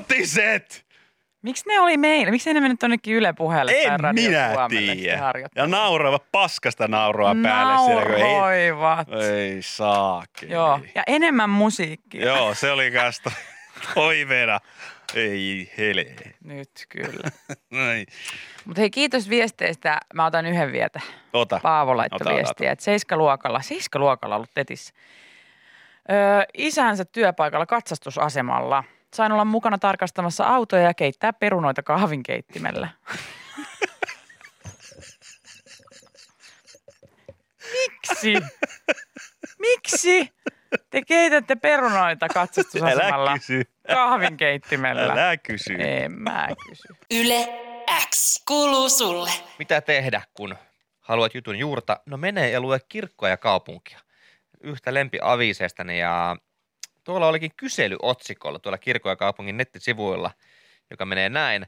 Uutiset! 0.00 0.86
Miksi 1.42 1.64
ne 1.68 1.80
oli 1.80 1.96
meillä? 1.96 2.30
Miksi 2.30 2.54
ne 2.54 2.60
mennyt 2.60 2.78
tonnekin 2.80 3.14
Yle 3.14 3.32
puheelle 3.32 3.72
En 3.72 3.92
minä 4.14 4.54
tiedä. 4.68 5.32
Ja 5.54 5.66
naurava, 5.66 6.18
paskasta 6.32 6.88
nauroa 6.88 7.34
päälle 7.42 7.86
siellä. 7.86 8.02
kun 8.02 8.14
Ei, 8.14 8.22
Nauroivat. 8.22 9.08
ei 9.12 9.62
saakeli. 9.62 10.52
Joo, 10.52 10.80
ja 10.94 11.02
enemmän 11.06 11.50
musiikkia. 11.50 12.24
Joo, 12.26 12.54
se 12.54 12.72
oli 12.72 12.90
kans 12.90 13.20
to- 13.20 13.32
toiveena. 13.94 14.60
Ei 15.14 15.72
hele. 15.78 16.06
Nyt 16.44 16.70
kyllä. 16.88 17.30
Ei. 17.92 18.06
Mutta 18.64 18.80
hei, 18.80 18.90
kiitos 18.90 19.28
viesteistä. 19.30 20.00
Mä 20.14 20.26
otan 20.26 20.46
yhden 20.46 20.72
vietä. 20.72 21.00
Ota. 21.32 21.60
Paavo 21.62 21.90
Ota, 21.90 21.96
laittoi 21.96 22.18
ota, 22.26 22.34
viestiä, 22.34 22.72
että 22.72 22.84
seiskaluokalla, 22.84 23.60
seiskaluokalla 23.62 24.36
ollut 24.36 24.50
tetissä. 24.54 24.94
Öö, 26.10 26.42
isänsä 26.54 27.04
työpaikalla 27.04 27.66
katsastusasemalla. 27.66 28.84
Sain 29.14 29.32
olla 29.32 29.44
mukana 29.44 29.78
tarkastamassa 29.78 30.44
autoja 30.44 30.82
ja 30.82 30.94
keittää 30.94 31.32
perunoita 31.32 31.82
kahvinkeittimellä. 31.82 32.88
Miksi? 37.72 38.34
Miksi 39.58 40.32
te 40.90 41.02
keitätte 41.02 41.56
perunoita 41.56 42.28
katsastusasemalla 42.28 43.36
kahvinkeittimellä? 43.86 45.12
Älä 45.12 45.36
kysy. 45.36 45.76
En 45.78 46.12
mä 46.12 46.48
kysy. 46.68 46.88
Yle 47.10 47.48
X 48.10 48.42
kuuluu 48.48 48.88
sulle. 48.88 49.30
Mitä 49.58 49.80
tehdä, 49.80 50.22
kun 50.34 50.56
haluat 51.00 51.34
jutun 51.34 51.58
juurta? 51.58 52.00
No 52.06 52.16
mene 52.16 52.50
ja 52.50 52.60
lue 52.60 52.80
kirkkoa 52.88 53.28
ja 53.28 53.36
kaupunkia. 53.36 53.98
Yhtä 54.60 54.94
lempi 54.94 55.18
aviseestani 55.22 56.00
ja 56.00 56.36
tuolla 57.10 57.28
olikin 57.28 57.50
kysely 57.56 57.96
otsikolla 58.02 58.58
tuolla 58.58 58.78
kirkon 58.78 59.10
ja 59.12 59.16
kaupungin 59.16 59.56
nettisivuilla, 59.56 60.30
joka 60.90 61.04
menee 61.06 61.28
näin, 61.28 61.66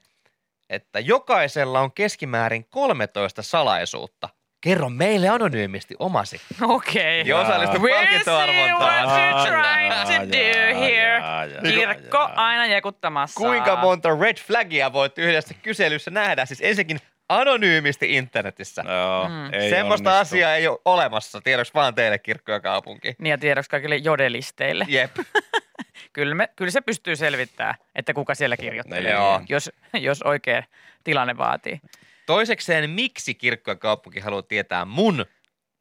että 0.70 1.00
jokaisella 1.00 1.80
on 1.80 1.92
keskimäärin 1.92 2.64
13 2.70 3.42
salaisuutta. 3.42 4.28
Kerro 4.60 4.88
meille 4.90 5.28
anonyymisti 5.28 5.94
omasi. 5.98 6.40
Okei. 6.62 7.28
Ja 7.28 7.38
osallistu 7.38 7.76
We'll 7.76 7.88
see 7.88 7.94
palkintoarvontaan. 7.94 9.06
what 9.06 9.46
you're 9.46 9.62
trying 9.62 9.92
to 10.06 10.38
do 10.38 10.80
here. 10.80 11.22
Kirkko 11.62 12.28
aina 12.36 12.66
jekuttamassa. 12.66 13.40
Kuinka 13.40 13.76
monta 13.76 14.08
red 14.20 14.36
flagia 14.36 14.92
voit 14.92 15.18
yhdessä 15.18 15.54
kyselyssä 15.62 16.10
nähdä? 16.10 16.46
Siis 16.46 16.60
ensinnäkin 16.62 17.00
anonyymisti 17.28 18.14
internetissä. 18.16 18.84
Joo, 18.88 19.28
Mm. 19.28 19.52
ei 19.54 19.70
Semmoista 19.70 20.10
onnistu. 20.10 20.34
asiaa 20.36 20.54
ei 20.56 20.68
ole 20.68 20.78
olemassa. 20.84 21.40
Tiedoksi 21.40 21.74
vaan 21.74 21.94
teille 21.94 22.18
kirkko 22.18 22.52
ja 22.52 22.60
kaupunki. 22.60 23.14
Niin 23.18 23.30
ja 23.30 23.38
tiedoksi 23.38 23.70
kaikille 23.70 23.96
jodelisteille. 23.96 24.86
Jep. 24.88 25.16
Kyllä, 26.12 26.34
me, 26.34 26.48
kyllä 26.56 26.70
se 26.70 26.80
pystyy 26.80 27.16
selvittämään, 27.16 27.74
että 27.94 28.14
kuka 28.14 28.34
siellä 28.34 28.56
kirjoittelee, 28.56 29.12
Joo. 29.12 29.40
jos, 29.48 29.70
jos 29.94 30.22
oikea 30.22 30.62
tilanne 31.04 31.38
vaatii. 31.38 31.80
Toisekseen, 32.26 32.90
miksi 32.90 33.34
kirkko 33.34 33.70
ja 33.70 33.76
kaupunki 33.76 34.20
haluaa 34.20 34.42
tietää 34.42 34.84
mun 34.84 35.26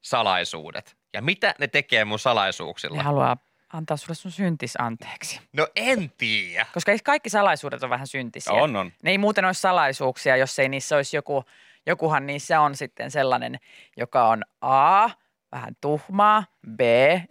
salaisuudet? 0.01 0.95
Ja 1.13 1.21
mitä 1.21 1.55
ne 1.59 1.67
tekee 1.67 2.05
mun 2.05 2.19
salaisuuksilla? 2.19 2.97
Ne 2.97 3.03
haluaa 3.03 3.37
antaa 3.73 3.97
sulle 3.97 4.15
sun 4.15 4.31
syntis 4.31 4.73
anteeksi. 4.79 5.41
No 5.53 5.67
en 5.75 6.11
tiedä. 6.17 6.65
Koska 6.73 6.91
ei 6.91 6.99
kaikki 6.99 7.29
salaisuudet 7.29 7.83
on 7.83 7.89
vähän 7.89 8.07
syntisiä. 8.07 8.53
On, 8.53 8.75
on. 8.75 8.91
Ne 9.03 9.11
ei 9.11 9.17
muuten 9.17 9.45
olisi 9.45 9.61
salaisuuksia, 9.61 10.37
jos 10.37 10.59
ei 10.59 10.69
niissä 10.69 10.95
olisi 10.95 11.17
joku, 11.17 11.43
jokuhan 11.85 12.27
niissä 12.27 12.61
on 12.61 12.75
sitten 12.75 13.11
sellainen, 13.11 13.59
joka 13.97 14.27
on 14.27 14.43
A, 14.61 15.09
vähän 15.51 15.75
tuhmaa, 15.81 16.43
B, 16.75 16.79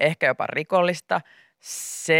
ehkä 0.00 0.26
jopa 0.26 0.46
rikollista, 0.46 1.20
C, 1.62 2.12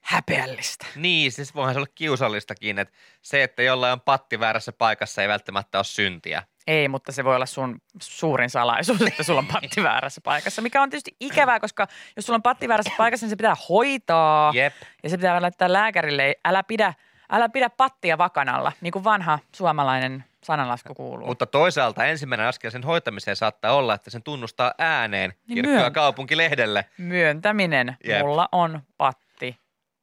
häpeällistä. 0.00 0.86
Niin, 0.96 1.32
siis 1.32 1.54
voihan 1.54 1.74
se 1.74 1.78
olla 1.78 1.88
kiusallistakin, 1.94 2.78
että 2.78 2.94
se, 3.22 3.42
että 3.42 3.62
jollain 3.62 3.92
on 3.92 4.00
patti 4.00 4.40
väärässä 4.40 4.72
paikassa 4.72 5.22
ei 5.22 5.28
välttämättä 5.28 5.78
ole 5.78 5.84
syntiä. 5.84 6.42
Ei, 6.66 6.88
mutta 6.88 7.12
se 7.12 7.24
voi 7.24 7.36
olla 7.36 7.46
sun 7.46 7.78
suurin 8.02 8.50
salaisuus, 8.50 9.02
että 9.02 9.22
sulla 9.22 9.38
on 9.40 9.46
patti 9.46 9.82
väärässä 9.82 10.20
paikassa, 10.20 10.62
mikä 10.62 10.82
on 10.82 10.90
tietysti 10.90 11.16
ikävää, 11.20 11.60
koska 11.60 11.86
jos 12.16 12.26
sulla 12.26 12.36
on 12.36 12.42
patti 12.42 12.68
väärässä 12.68 12.92
paikassa, 12.96 13.26
niin 13.26 13.30
se 13.30 13.36
pitää 13.36 13.56
hoitaa 13.68 14.52
Jep. 14.54 14.74
ja 15.02 15.10
se 15.10 15.16
pitää 15.16 15.42
laittaa 15.42 15.72
lääkärille, 15.72 16.34
älä 16.44 16.62
pidä, 16.62 16.94
älä 17.30 17.48
pidä 17.48 17.70
pattia 17.70 18.18
vakanalla, 18.18 18.72
niin 18.80 18.92
kuin 18.92 19.04
vanha 19.04 19.38
suomalainen 19.52 20.24
sananlasku 20.44 20.94
kuuluu. 20.94 21.26
Mutta 21.26 21.46
toisaalta 21.46 22.04
ensimmäinen 22.04 22.46
askel 22.46 22.70
sen 22.70 22.82
hoitamiseen 22.82 23.36
saattaa 23.36 23.72
olla, 23.72 23.94
että 23.94 24.10
sen 24.10 24.22
tunnustaa 24.22 24.74
ääneen 24.78 25.30
Niin 25.46 25.54
kirkko- 25.54 25.72
ja 25.72 25.78
myön. 25.80 25.92
kaupunkilehdelle. 25.92 26.84
Myöntäminen, 26.98 27.96
Jep. 28.04 28.20
mulla 28.20 28.48
on 28.52 28.80
patti 28.96 29.25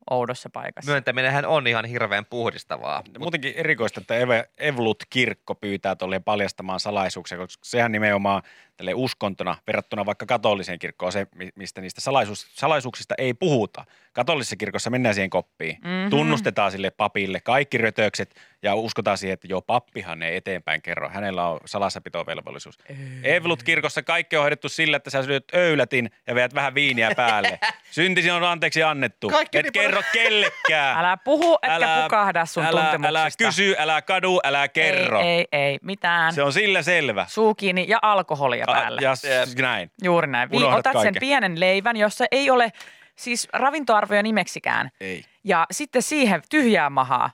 oudossa 0.10 0.50
paikassa. 0.54 0.92
Myöntäminenhän 0.92 1.46
on 1.46 1.68
ihan 1.68 1.86
hirveän 1.86 2.26
puhdistavaa. 2.26 3.04
Muutenkin 3.20 3.54
erikoista, 3.56 4.02
että 4.02 4.16
Evlut-kirkko 4.58 5.56
pyytää 5.56 5.96
tolleen 5.96 6.24
paljastamaan 6.24 6.80
salaisuuksia, 6.80 7.38
koska 7.38 7.66
sehän 7.66 7.92
nimenomaan 7.92 8.42
tälle 8.78 8.94
uskontona 8.94 9.56
verrattuna 9.68 10.06
vaikka 10.06 10.26
katoliseen 10.26 10.80
kirkkoon 10.80 11.12
se, 11.12 11.28
mi- 11.36 11.50
mistä 11.56 11.82
niistä 11.82 12.02
salaisuus, 12.02 12.48
salaisuuksista 12.54 13.16
ei 13.18 13.34
puhuta. 13.34 13.86
Katolisessa 14.14 14.56
kirkossa 14.56 14.90
mennään 14.90 15.16
siihen 15.16 15.30
koppiin, 15.30 15.78
Mhm. 15.82 15.88
mm-hmm. 15.94 16.10
tunnustetaan 16.10 16.72
sille 16.72 16.90
papille 16.90 17.40
kaikki 17.42 17.78
rötökset 17.78 18.36
ja 18.64 18.76
uskotaan 18.76 19.18
siihen, 19.18 19.34
että 19.34 19.48
joo, 19.50 19.62
pappihan 19.62 20.22
ei 20.24 20.36
eteenpäin 20.36 20.82
kerro, 20.82 21.10
hänellä 21.10 21.48
on 21.48 21.60
salassapitovelvollisuus. 21.66 22.78
Evlut-kirkossa 23.24 24.04
kaikki 24.04 24.38
on 24.38 24.42
hoidettu 24.44 24.70
sillä, 24.70 24.98
että 24.98 25.10
sä 25.10 25.24
syöt 25.24 25.44
öylätin 25.56 26.10
ja 26.28 26.36
veät 26.36 26.54
vähän 26.56 26.76
viiniä 26.76 27.12
päälle. 27.16 27.60
Syntisi 27.92 28.32
on 28.32 28.44
anteeksi 28.44 28.84
annettu. 28.84 29.30
Kaikki 29.30 29.58
Et 29.58 29.64
niin 29.64 29.74
kerro 29.74 30.02
kellekään. 30.14 30.98
Älä 31.06 31.18
puhu, 31.18 31.58
etkä 31.62 32.02
pukahda 32.04 32.46
sun 32.46 32.64
älä, 32.66 32.82
tuntemuksista. 32.82 33.08
älä 33.20 33.30
kysy, 33.38 33.76
älä 33.78 34.02
kadu, 34.02 34.40
älä 34.44 34.68
kerro. 34.68 35.20
Ei, 35.22 35.26
ei, 35.28 35.48
ei, 35.52 35.80
mitään. 35.82 36.34
Se 36.34 36.44
on 36.44 36.54
sillä 36.54 36.82
selvä. 36.82 37.26
Suu 37.30 37.56
kiinni 37.56 37.86
ja 37.88 38.00
alkoholia 38.02 38.63
päälle. 38.66 39.02
Ja 39.02 39.16
s- 39.16 39.56
näin. 39.62 39.92
Juuri 40.04 40.28
näin. 40.28 40.52
Vi- 40.52 40.64
otat 40.64 40.84
sen 40.84 40.94
kaiken. 40.94 41.20
pienen 41.20 41.60
leivän, 41.60 41.98
jossa 41.98 42.26
ei 42.32 42.50
ole 42.50 42.72
siis 43.16 43.48
ravintoarvoja 43.54 44.24
nimeksikään. 44.24 44.90
Ei. 45.02 45.26
Ja 45.44 45.66
sitten 45.72 46.02
siihen 46.02 46.42
tyhjää 46.50 46.90
mahaa 46.90 47.32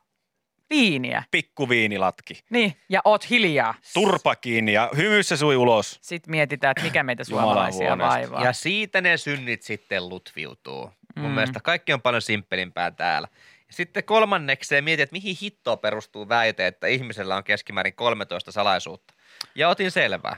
viiniä. 0.70 1.24
Pikkuviinilatki. 1.32 2.44
Niin, 2.50 2.74
ja 2.90 3.02
oot 3.06 3.30
hiljaa. 3.30 3.74
Turpa 3.94 4.36
kiinni 4.36 4.74
ja 4.74 4.90
hymyssä 4.98 5.38
sui 5.38 5.56
ulos. 5.56 6.00
Sitten 6.02 6.32
mietitään, 6.32 6.72
että 6.72 6.84
mikä 6.84 7.04
meitä 7.04 7.24
suomalaisia 7.24 7.98
vaivaa. 7.98 8.44
Ja 8.44 8.54
siitä 8.54 9.02
ne 9.02 9.18
synnit 9.18 9.62
sitten 9.62 10.10
lutviutuu. 10.10 10.92
Mun 11.16 11.26
Mm. 11.30 11.34
mielestä 11.36 11.60
kaikki 11.64 11.94
on 11.94 12.02
paljon 12.02 12.22
simppelimpää 12.22 12.92
täällä. 12.92 13.28
Ja 13.68 13.74
sitten 13.74 14.04
kolmannekseen 14.04 14.84
mietin, 14.84 15.04
että 15.04 15.14
mihin 15.14 15.38
hittoon 15.42 15.80
perustuu 15.80 16.30
väite, 16.30 16.68
että 16.68 16.88
ihmisellä 16.88 17.36
on 17.36 17.44
keskimäärin 17.44 17.94
13 17.96 18.52
salaisuutta. 18.52 19.14
Ja 19.56 19.70
otin 19.70 19.92
selvää. 19.92 20.36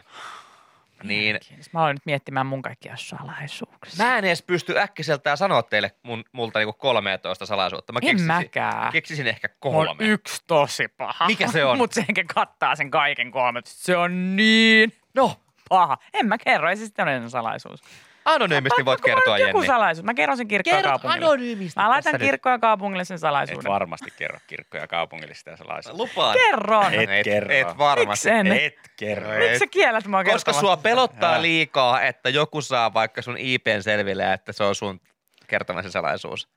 Niin 1.03 1.39
Mä 1.73 1.79
aloin 1.79 1.95
nyt 1.95 2.05
miettimään 2.05 2.45
mun 2.45 2.61
kaikkia 2.61 2.97
salaisuuksia. 2.97 4.05
mä 4.05 4.17
en 4.17 4.25
edes 4.25 4.41
pysty 4.41 4.79
äkkiseltään 4.79 5.37
sanoa 5.37 5.63
teille 5.63 5.91
mun, 6.03 6.23
multa 6.31 6.59
niinku 6.59 6.73
13 6.73 7.45
salaisuutta. 7.45 7.93
Mä 7.93 7.99
en 8.01 8.07
keksisin, 8.07 8.27
mäkään. 8.27 8.91
keksisin 8.91 9.27
ehkä 9.27 9.49
kolme. 9.59 9.89
on 9.89 10.01
yksi 10.01 10.43
tosi 10.47 10.87
paha. 10.87 11.27
Mikä 11.27 11.47
se 11.47 11.65
on? 11.65 11.77
Mutta 11.81 11.93
se 11.93 12.05
kattaa 12.33 12.75
sen 12.75 12.91
kaiken 12.91 13.31
kolme. 13.31 13.61
Se 13.65 13.97
on 13.97 14.35
niin, 14.35 14.93
no 15.13 15.35
paha. 15.69 15.97
En 16.13 16.27
mä 16.27 16.37
kerro, 16.37 16.69
ei 16.69 16.77
se 16.77 16.85
sitten 16.85 17.07
ole 17.07 17.29
salaisuus. 17.29 17.81
Anonyymisti 18.25 18.85
voit 18.85 19.01
kertoa, 19.01 19.33
on 19.33 19.39
joku 19.39 19.57
Jenni. 19.57 19.67
salaisuus. 19.67 20.05
Mä 20.05 20.13
kerron 20.13 20.37
sen 20.37 20.47
kirkkoon 20.47 20.75
Kerro 20.75 20.89
kaupungille. 20.89 21.25
anonyymisti. 21.25 21.79
Mä 21.79 21.89
laitan 21.89 22.19
kirkkoon 22.19 22.59
kaupungille 22.59 23.05
sen 23.05 23.15
Et 23.15 23.21
salaisuuden. 23.21 23.71
varmasti 23.71 24.13
kerro 24.17 24.37
kirkkoja 24.47 24.87
kaupungille 24.87 25.33
sitä 25.33 25.55
salaisuutta. 25.57 25.97
Lupaan. 26.03 26.33
Kerron. 26.37 26.93
Et 26.93 27.23
kerro. 27.23 27.53
Et 27.53 27.77
varmasti. 27.77 28.29
Miksen? 28.29 28.47
Et 28.47 28.75
kerro. 28.97 29.37
Miksi 29.39 29.59
sä 29.59 29.67
kiellät 29.71 30.05
mua 30.07 30.23
Koska 30.23 30.53
sua 30.53 30.77
pelottaa 30.77 31.41
liikaa, 31.41 32.01
että 32.01 32.29
joku 32.29 32.61
saa 32.61 32.93
vaikka 32.93 33.21
sun 33.21 33.37
IPn 33.37 33.81
selville, 33.83 34.33
että 34.33 34.51
se 34.51 34.63
on 34.63 34.75
sun 34.75 34.99
kertoma 35.47 35.81
se 35.81 35.91
salaisuus. 35.91 36.47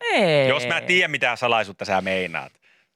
Ei. 0.00 0.48
Jos 0.48 0.66
mä 0.66 0.80
tiedän, 0.80 1.10
mitä 1.10 1.36
salaisuutta 1.36 1.84
sä 1.84 2.00
meinaat. 2.00 2.52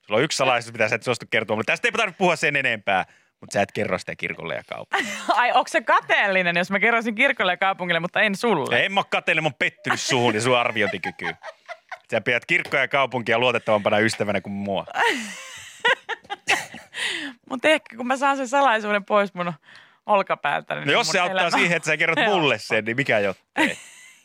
Sulla 0.07 0.19
on 0.19 0.25
yksi 0.25 0.37
salaisuus, 0.37 0.73
mitä 0.73 0.89
sä 0.89 0.95
et 0.95 1.03
suostu 1.03 1.27
kertomaan, 1.31 1.59
mutta 1.59 1.73
tästä 1.73 1.89
ei 1.89 1.93
tarvitse 1.93 2.19
puhua 2.19 2.37
sen 2.37 2.57
enempää. 2.57 3.05
Mutta 3.43 3.55
sä 3.55 3.63
et 3.63 3.73
kerro 3.73 3.99
sitä 3.99 4.17
kirkolle 4.17 4.55
ja 4.55 4.63
kaupungille. 4.69 5.13
Ai, 5.35 5.53
onko 5.53 5.69
se 5.69 5.81
kateellinen, 5.81 6.57
jos 6.57 6.71
mä 6.71 6.79
kerroisin 6.81 7.15
kirkolle 7.15 7.53
ja 7.53 7.57
kaupungille, 7.57 8.01
mutta 8.01 8.21
en 8.21 8.37
sulle? 8.37 8.85
En 8.85 8.93
mä 8.93 9.01
oo 9.01 9.05
kateellinen, 9.11 9.45
mä 9.45 9.47
oon 9.47 9.55
pettynyt 9.59 10.01
suhun 10.01 10.35
ja 10.35 10.41
sun 10.41 10.59
arviointikykyyn. 10.59 11.37
Sä 12.11 12.21
pidät 12.21 12.45
kirkkoja 12.45 12.83
ja 12.83 12.89
kaupunkia 12.89 13.39
luotettavampana 13.39 13.99
ystävänä 13.99 14.41
kuin 14.41 14.53
mua. 14.53 14.87
Mutta 17.51 17.69
ehkä 17.69 17.97
kun 17.97 18.07
mä 18.07 18.17
saan 18.17 18.37
sen 18.37 18.49
salaisuuden 18.49 19.05
pois 19.05 19.35
mun 19.35 19.53
olkapäältä, 20.07 20.75
niin 20.75 20.87
No 20.87 20.93
jos 20.93 21.09
se 21.09 21.21
auttaa 21.21 21.41
elämä- 21.41 21.59
siihen, 21.59 21.77
että 21.77 21.87
sä 21.87 21.97
kerrot 21.97 22.19
mulle 22.33 22.59
sen, 22.59 22.85
niin 22.85 22.97
mikä 22.97 23.19
jottei? 23.19 23.79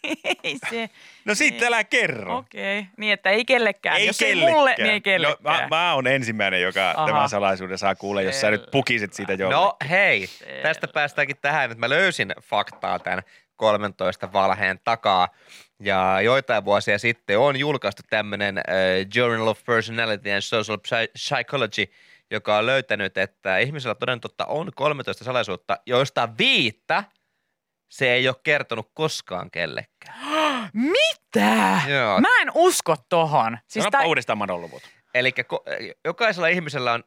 ei 0.44 0.58
se. 0.70 0.90
No 1.26 1.36
sitten 1.36 1.68
älä 1.68 1.84
kerro. 1.84 2.38
Okei. 2.38 2.80
Okay. 2.80 2.92
Niin, 2.98 3.14
että 3.14 3.30
ei 3.30 3.46
kellekään. 3.46 3.98
Ei 3.98 4.08
jos 4.08 4.18
kellekään. 4.18 4.50
ei 4.50 4.56
mulle, 4.56 4.76
niin 4.78 4.90
ei 4.90 5.02
kellekään. 5.02 5.38
No, 5.44 5.62
mä, 5.62 5.68
mä 5.70 5.94
oon 5.94 6.08
ensimmäinen, 6.08 6.62
joka 6.62 6.94
Aha. 6.98 7.08
tämän 7.08 7.30
salaisuuden 7.30 7.78
saa 7.78 7.96
kuulla, 7.96 8.22
jos 8.22 8.42
sä 8.42 8.52
nyt 8.52 8.62
Selvä. 8.62 8.72
pukisit 8.72 9.14
siitä 9.14 9.34
jo. 9.34 9.50
No 9.50 9.78
hei, 9.90 10.30
tästä 10.64 10.88
päästäänkin 10.88 11.38
tähän, 11.42 11.72
että 11.72 11.80
mä 11.80 11.90
löysin 11.90 12.34
faktaa 12.42 13.00
tämän 13.00 13.22
13 13.56 14.34
valheen 14.34 14.80
takaa. 14.84 15.28
Ja 15.80 16.22
joitain 16.22 16.66
vuosia 16.66 17.00
sitten 17.00 17.40
on 17.40 17.56
julkaistu 17.56 18.02
tämmöinen 18.10 18.58
äh, 18.58 18.64
Journal 19.16 19.48
of 19.48 19.66
Personality 19.66 20.32
and 20.32 20.42
Social 20.42 20.78
Psy- 20.78 21.12
Psychology, 21.14 21.84
joka 22.32 22.58
on 22.58 22.66
löytänyt, 22.66 23.18
että 23.18 23.58
ihmisellä 23.58 23.96
toden 23.96 24.20
totta 24.20 24.46
on 24.46 24.72
13 24.76 25.24
salaisuutta, 25.24 25.78
joista 25.86 26.30
viittä 26.38 27.04
se 27.90 28.14
ei 28.14 28.28
ole 28.28 28.36
kertonut 28.44 28.92
koskaan 28.94 29.52
kellekään. 29.52 30.70
Mitä? 30.74 31.80
Joo. 31.88 32.20
Mä 32.22 32.42
en 32.42 32.52
usko 32.54 32.96
tohon. 33.10 33.58
Siis 33.68 33.84
Sanoppa 33.84 33.98
tai, 33.98 34.08
uudestaan 34.08 34.38
madonluvut. 34.38 34.84
Eli 35.16 35.34
ko- 35.42 35.96
jokaisella 36.06 36.48
ihmisellä 36.48 36.94
on 36.94 37.04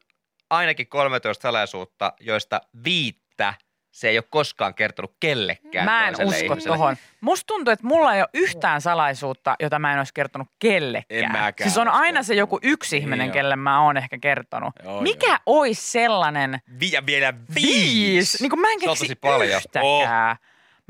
ainakin 0.49 0.87
13 0.87 1.41
salaisuutta, 1.41 2.13
joista 2.19 2.61
viittä 2.83 3.53
se 3.91 4.09
ei 4.09 4.17
ole 4.17 4.23
koskaan 4.29 4.73
kertonut 4.75 5.15
kellekään 5.19 5.85
mä 5.85 6.07
en 6.07 6.13
usko 6.13 6.23
ihmiselle. 6.53 6.77
tohon. 6.77 6.95
Musta 7.21 7.47
tuntuu, 7.47 7.71
että 7.71 7.87
mulla 7.87 8.15
ei 8.15 8.21
ole 8.21 8.29
yhtään 8.33 8.81
salaisuutta, 8.81 9.55
jota 9.59 9.79
mä 9.79 9.91
en 9.93 9.97
olisi 9.97 10.13
kertonut 10.13 10.47
kellekään. 10.59 11.23
En 11.23 11.31
mäkään 11.31 11.69
siis 11.69 11.77
on 11.77 11.87
aina 11.87 12.23
se 12.23 12.33
joku 12.33 12.59
yksi 12.61 12.95
Niin 12.95 13.03
ihminen, 13.03 13.25
on. 13.27 13.31
kelle 13.33 13.55
mä 13.55 13.81
oon 13.85 13.97
ehkä 13.97 14.17
kertonut. 14.21 14.73
Joo, 14.83 15.01
Mikä 15.01 15.27
joo. 15.27 15.37
olisi 15.45 15.91
sellainen 15.91 16.61
Vi- 16.79 16.91
ja 16.91 17.05
vielä 17.05 17.33
viisi? 17.55 17.95
viisi. 17.95 18.37
Niin 18.43 18.49
kuin 18.49 18.59
mä 18.59 18.71
en 18.71 18.79
keksi 18.79 18.87
tosi 19.03 19.15
paljon. 19.15 19.57
yhtäkään. 19.57 20.37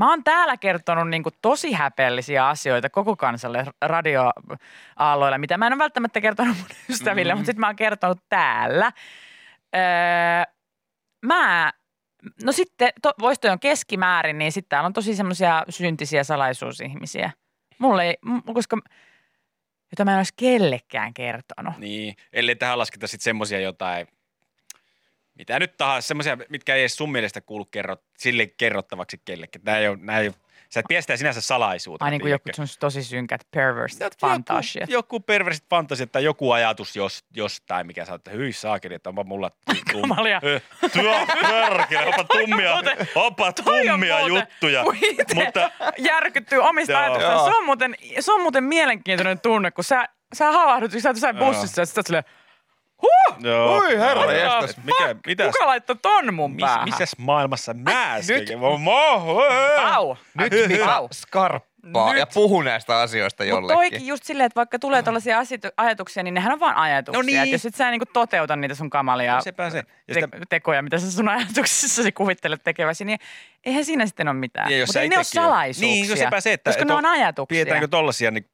Mä 0.01 0.09
oon 0.09 0.23
täällä 0.23 0.57
kertonut 0.57 1.09
niin 1.09 1.23
kuin 1.23 1.33
tosi 1.41 1.71
häpeällisiä 1.71 2.47
asioita 2.47 2.89
koko 2.89 3.15
kansalle 3.15 3.65
radioaalloilla, 3.81 5.37
mitä 5.37 5.57
mä 5.57 5.67
en 5.67 5.73
ole 5.73 5.79
välttämättä 5.79 6.21
kertonut 6.21 6.57
mun 6.57 6.65
ystäville, 6.89 7.33
mm. 7.33 7.37
mutta 7.37 7.45
sitten 7.45 7.59
mä 7.59 7.67
oon 7.67 7.75
kertonut 7.75 8.19
täällä. 8.29 8.91
Öö, 9.75 10.53
mä, 11.25 11.73
no 12.43 12.51
sitten, 12.51 12.89
to, 13.01 13.11
voisi 13.19 13.49
on 13.49 13.59
keskimäärin, 13.59 14.37
niin 14.37 14.51
sitten 14.51 14.69
täällä 14.69 14.87
on 14.87 14.93
tosi 14.93 15.15
semmoisia 15.15 15.63
syntisiä 15.69 16.23
salaisuusihmisiä. 16.23 17.31
Mulle 17.77 18.03
ei, 18.03 18.17
m- 18.25 18.53
koska, 18.53 18.77
jota 19.91 20.05
mä 20.05 20.11
en 20.11 20.17
olisi 20.17 20.33
kellekään 20.37 21.13
kertonut. 21.13 21.77
Niin, 21.77 22.15
ellei 22.33 22.55
tähän 22.55 22.77
lasketa 22.77 23.07
sitten 23.07 23.23
semmosia 23.23 23.59
jotain, 23.59 24.07
mitä 25.41 25.59
nyt 25.59 25.77
tahansa, 25.77 26.07
semmoisia, 26.07 26.37
mitkä 26.49 26.75
ei 26.75 26.81
edes 26.81 26.95
sun 26.95 27.11
mielestä 27.11 27.41
kuulu 27.41 27.65
kerrot, 27.65 28.01
sille 28.17 28.47
kerrottavaksi 28.47 29.21
kellekin. 29.25 29.61
Nämä 29.65 29.77
ei 29.77 29.87
ole, 29.87 29.97
nämä 30.01 30.19
ei 30.19 30.27
ole 30.27 30.35
Sä 30.73 30.79
et 30.79 30.85
pidä 30.89 31.01
sitä 31.01 31.17
sinänsä 31.17 31.41
salaisuutena. 31.41 32.05
Ai 32.05 32.11
niin 32.11 32.21
kuin 32.21 32.31
joku 32.31 32.49
sun 32.53 32.65
tosi 32.79 33.03
synkät 33.03 33.47
perversit 33.51 34.01
Joku- 34.01 34.15
fantasiat. 34.19 34.89
Joku, 34.89 35.15
joku 35.15 35.19
perversit 35.19 35.65
fantasiat 35.69 36.11
tai 36.11 36.23
joku 36.23 36.51
ajatus 36.51 36.95
jos, 36.95 37.25
jostain, 37.35 37.87
mikä 37.87 38.05
sä 38.05 38.11
oot, 38.11 38.19
että 38.19 38.31
hyi 38.31 38.53
saakeli, 38.53 38.93
että 38.93 39.09
onpa 39.09 39.23
mulla 39.23 39.49
tum, 39.91 40.01
Kamalia. 40.01 40.41
Tuo 40.93 41.27
perkele, 41.41 42.05
onpa 42.05 42.23
tummia, 42.23 42.73
onpa 43.15 43.53
tummia 43.53 44.19
juttuja. 44.27 44.83
Kun 44.83 44.95
Mutta 45.35 45.71
järkyttyy 45.97 46.59
omista 46.59 46.99
ajatuksista. 46.99 47.45
Se 47.45 47.57
on, 47.57 47.65
muuten, 47.65 47.95
se 48.19 48.31
on 48.31 48.41
muuten 48.41 48.63
mielenkiintoinen 48.63 49.39
tunne, 49.39 49.71
kun 49.71 49.83
sä, 49.83 50.05
sä 50.33 50.51
havahdut 50.51 50.91
sä 50.91 51.09
oot 51.09 51.37
bussissa 51.39 51.81
ja 51.81 51.85
sä 51.85 51.99
oot 51.99 52.07
silleen, 52.07 52.23
huh, 53.01 53.35
Joo. 53.43 53.77
Oi, 53.77 53.97
herra 53.97 54.31
et 54.63 54.77
Mikä, 54.83 55.15
mitäs, 55.27 55.51
kuka 55.51 55.67
laittoi 55.67 55.95
ton 56.01 56.33
mun 56.33 56.51
mis, 56.55 56.65
päähän? 56.65 56.85
missäs 56.85 57.17
maailmassa 57.17 57.73
mä 57.73 58.13
äsken? 58.13 58.39
nyt- 58.39 58.49
Pau. 59.75 60.15
Nyt 60.37 60.53
Mika 60.67 61.07
skarppaa 61.11 62.09
Nyt. 62.09 62.19
ja 62.19 62.27
puhu 62.33 62.61
näistä 62.61 62.99
asioista 62.99 63.43
Mutta 63.43 63.49
jollekin. 63.49 63.77
toikin 63.77 64.07
just 64.07 64.23
silleen, 64.23 64.45
että 64.45 64.55
vaikka 64.55 64.79
tulee 64.79 65.03
tällaisia 65.03 65.37
ajatuksia, 65.77 66.23
niin 66.23 66.33
nehän 66.33 66.53
on 66.53 66.59
vain 66.59 66.75
ajatuksia. 66.75 67.19
No 67.19 67.25
niin. 67.25 67.39
Et 67.41 67.49
jos 67.51 67.65
et 67.65 67.75
sä 67.75 67.91
niinku 67.91 68.05
toteuta 68.13 68.55
niitä 68.55 68.75
sun 68.75 68.89
kamalia 68.89 69.41
Sepä 69.41 69.69
se. 69.69 69.83
Ja 70.07 70.13
te- 70.15 70.27
tekoja, 70.49 70.81
mitä 70.81 70.97
sä 70.99 71.11
sun 71.11 71.29
ajatuksissasi 71.29 72.11
kuvittelet 72.11 72.63
tekeväsi, 72.63 73.05
niin 73.05 73.19
eihän 73.65 73.85
siinä 73.85 74.05
sitten 74.05 74.27
ole 74.27 74.37
mitään. 74.37 74.79
Jos 74.79 74.87
Mutta 74.89 75.01
ei 75.01 75.09
ne 75.09 75.15
ole 75.17 75.23
salaisuuksia. 75.23 75.87
Niin, 75.87 76.07
kun 76.07 76.17
sepä 76.17 76.41
se, 76.41 76.53
että- 76.53 76.69
koska 76.69 76.81
että 76.81 76.93
ne 76.93 76.97
on- 76.97 77.05
ajatuksia. 77.05 77.59
Pidetäänkö 77.61 77.87
tollasia, 77.87 78.31
niin 78.31 78.45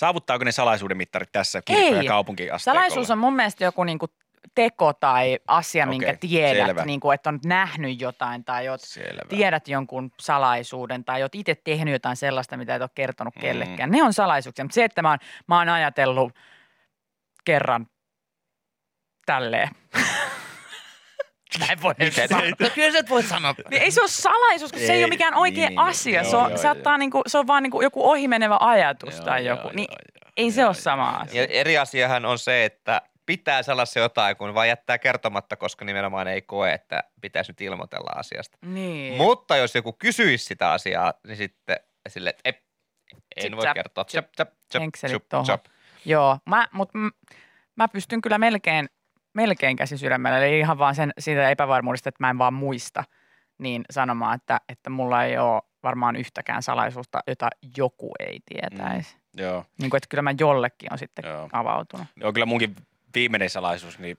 saavuttaako 0.00 0.44
ne 0.44 0.52
salaisuuden 0.52 0.96
mittarit 0.96 1.32
tässä 1.32 1.62
kirkko- 1.64 1.94
ja 1.94 2.00
Ei. 2.00 2.06
kaupunkiasteikolla? 2.08 2.80
Salaisuus 2.82 3.10
on 3.10 3.18
mun 3.18 3.36
mielestä 3.36 3.64
joku 3.64 3.84
niinku 3.84 4.06
teko 4.54 4.92
tai 4.92 5.38
asia, 5.46 5.86
minkä 5.86 6.16
tiedät, 6.20 6.66
selvä. 6.66 6.84
niinku, 6.84 7.10
että 7.10 7.28
on 7.30 7.38
nähnyt 7.44 8.00
jotain 8.00 8.44
tai 8.44 8.68
oot, 8.68 8.80
Selvä. 8.80 9.22
tiedät 9.28 9.68
jonkun 9.68 10.10
salaisuuden 10.20 11.04
tai 11.04 11.22
oot 11.22 11.34
itse 11.34 11.54
tehnyt 11.54 11.92
jotain 11.92 12.16
sellaista, 12.16 12.56
mitä 12.56 12.74
et 12.74 12.82
ole 12.82 12.90
kertonut 12.94 13.36
Mm. 13.36 13.40
kellekään. 13.40 13.90
Ne 13.90 14.02
on 14.02 14.12
salaisuuksia, 14.12 14.64
mutta 14.64 14.74
se, 14.74 14.84
että 14.84 15.02
mä 15.02 15.10
oon, 15.10 15.18
mä 15.46 15.58
oon 15.58 15.68
ajatellut 15.68 16.32
kerran 17.44 17.86
tälleen. 19.26 19.68
Näin 21.58 21.82
voi 21.82 21.94
Miten? 21.98 22.28
sanoa. 22.28 22.44
No 22.60 22.70
kyllä 22.74 22.92
sä 22.92 22.98
et 22.98 23.10
voi 23.10 23.22
sanoa. 23.22 23.54
Niin 23.70 23.82
ei 23.82 23.90
se 23.90 24.00
ole 24.00 24.08
salaisuus, 24.08 24.72
kun 24.72 24.80
se 24.80 24.86
ei 24.92 24.98
Ei, 24.98 25.04
ole 25.04 25.08
mikään 25.10 25.34
oikea 25.34 25.68
niin, 25.68 25.78
asia. 25.78 26.22
joo, 26.22 26.30
se, 26.30 26.36
on, 26.36 26.50
joo, 26.50 26.58
saattaa 26.58 26.98
niinku, 26.98 27.22
se 27.26 27.38
on 27.38 27.46
vaan 27.46 27.62
niinku 27.62 27.82
joku 27.82 28.10
ohimenevä 28.10 28.56
ajatus 28.60 29.16
Joo, 29.16 29.24
tai 29.24 29.46
joo, 29.46 29.56
joku. 29.56 29.68
joo, 29.68 29.74
Niin 29.76 29.88
joo, 29.90 30.30
ei 30.36 30.50
se 30.50 30.60
joo, 30.60 30.68
ole 30.68 30.74
sama 30.74 31.08
asia. 31.10 31.42
Ja 31.42 31.48
eri 31.50 31.78
asiahan 31.78 32.24
on 32.24 32.38
se, 32.38 32.64
että 32.64 33.02
pitää 33.26 33.62
sellaisia 33.62 34.02
jotain, 34.02 34.36
kun 34.36 34.54
vaan 34.54 34.68
jättää 34.68 34.98
kertomatta, 34.98 35.56
koska 35.56 35.84
nimenomaan 35.84 36.28
ei 36.28 36.42
koe, 36.42 36.72
että 36.72 37.04
pitäisi 37.20 37.50
nyt 37.52 37.60
ilmoitella 37.60 38.10
asiasta. 38.16 38.58
Niin. 38.66 39.14
Mutta 39.16 39.56
jos 39.56 39.74
joku 39.74 39.92
kysyisi 39.92 40.44
sitä 40.44 40.72
asiaa, 40.72 41.14
niin 41.26 41.36
sitten 41.36 41.76
silleen, 42.08 42.34
että 42.44 42.60
ei, 43.36 43.46
en 43.46 43.56
voi 43.56 43.64
kertoa. 43.74 44.04
Joo, 46.04 46.38
mä, 46.46 46.68
mutta 46.72 46.98
mä 47.76 47.88
pystyn 47.88 48.20
kyllä 48.20 48.38
melkein, 48.38 48.88
melkein 49.34 49.76
käsi 49.76 49.98
sydämellä, 49.98 50.38
eli 50.38 50.58
ihan 50.58 50.78
vaan 50.78 50.94
sen, 50.94 51.12
siitä 51.18 51.50
epävarmuudesta, 51.50 52.08
että 52.08 52.22
mä 52.24 52.30
en 52.30 52.38
vaan 52.38 52.54
muista, 52.54 53.04
niin 53.58 53.84
sanomaan, 53.90 54.34
että, 54.36 54.60
että 54.68 54.90
mulla 54.90 55.24
ei 55.24 55.38
ole 55.38 55.62
varmaan 55.82 56.16
yhtäkään 56.16 56.62
salaisuutta, 56.62 57.20
jota 57.26 57.48
joku 57.76 58.12
ei 58.18 58.40
tietäisi. 58.46 59.14
Mm. 59.16 59.42
Joo, 59.42 59.64
Niin 59.78 59.90
kuin, 59.90 59.98
että 59.98 60.06
kyllä 60.08 60.22
mä 60.22 60.34
jollekin 60.40 60.92
on 60.92 60.98
sitten 60.98 61.24
Joo. 61.28 61.48
avautunut. 61.52 62.06
joo, 62.16 62.32
kyllä 62.32 62.46
munkin 62.46 62.76
viimeinen 63.14 63.50
salaisuus, 63.50 63.98
niin 63.98 64.18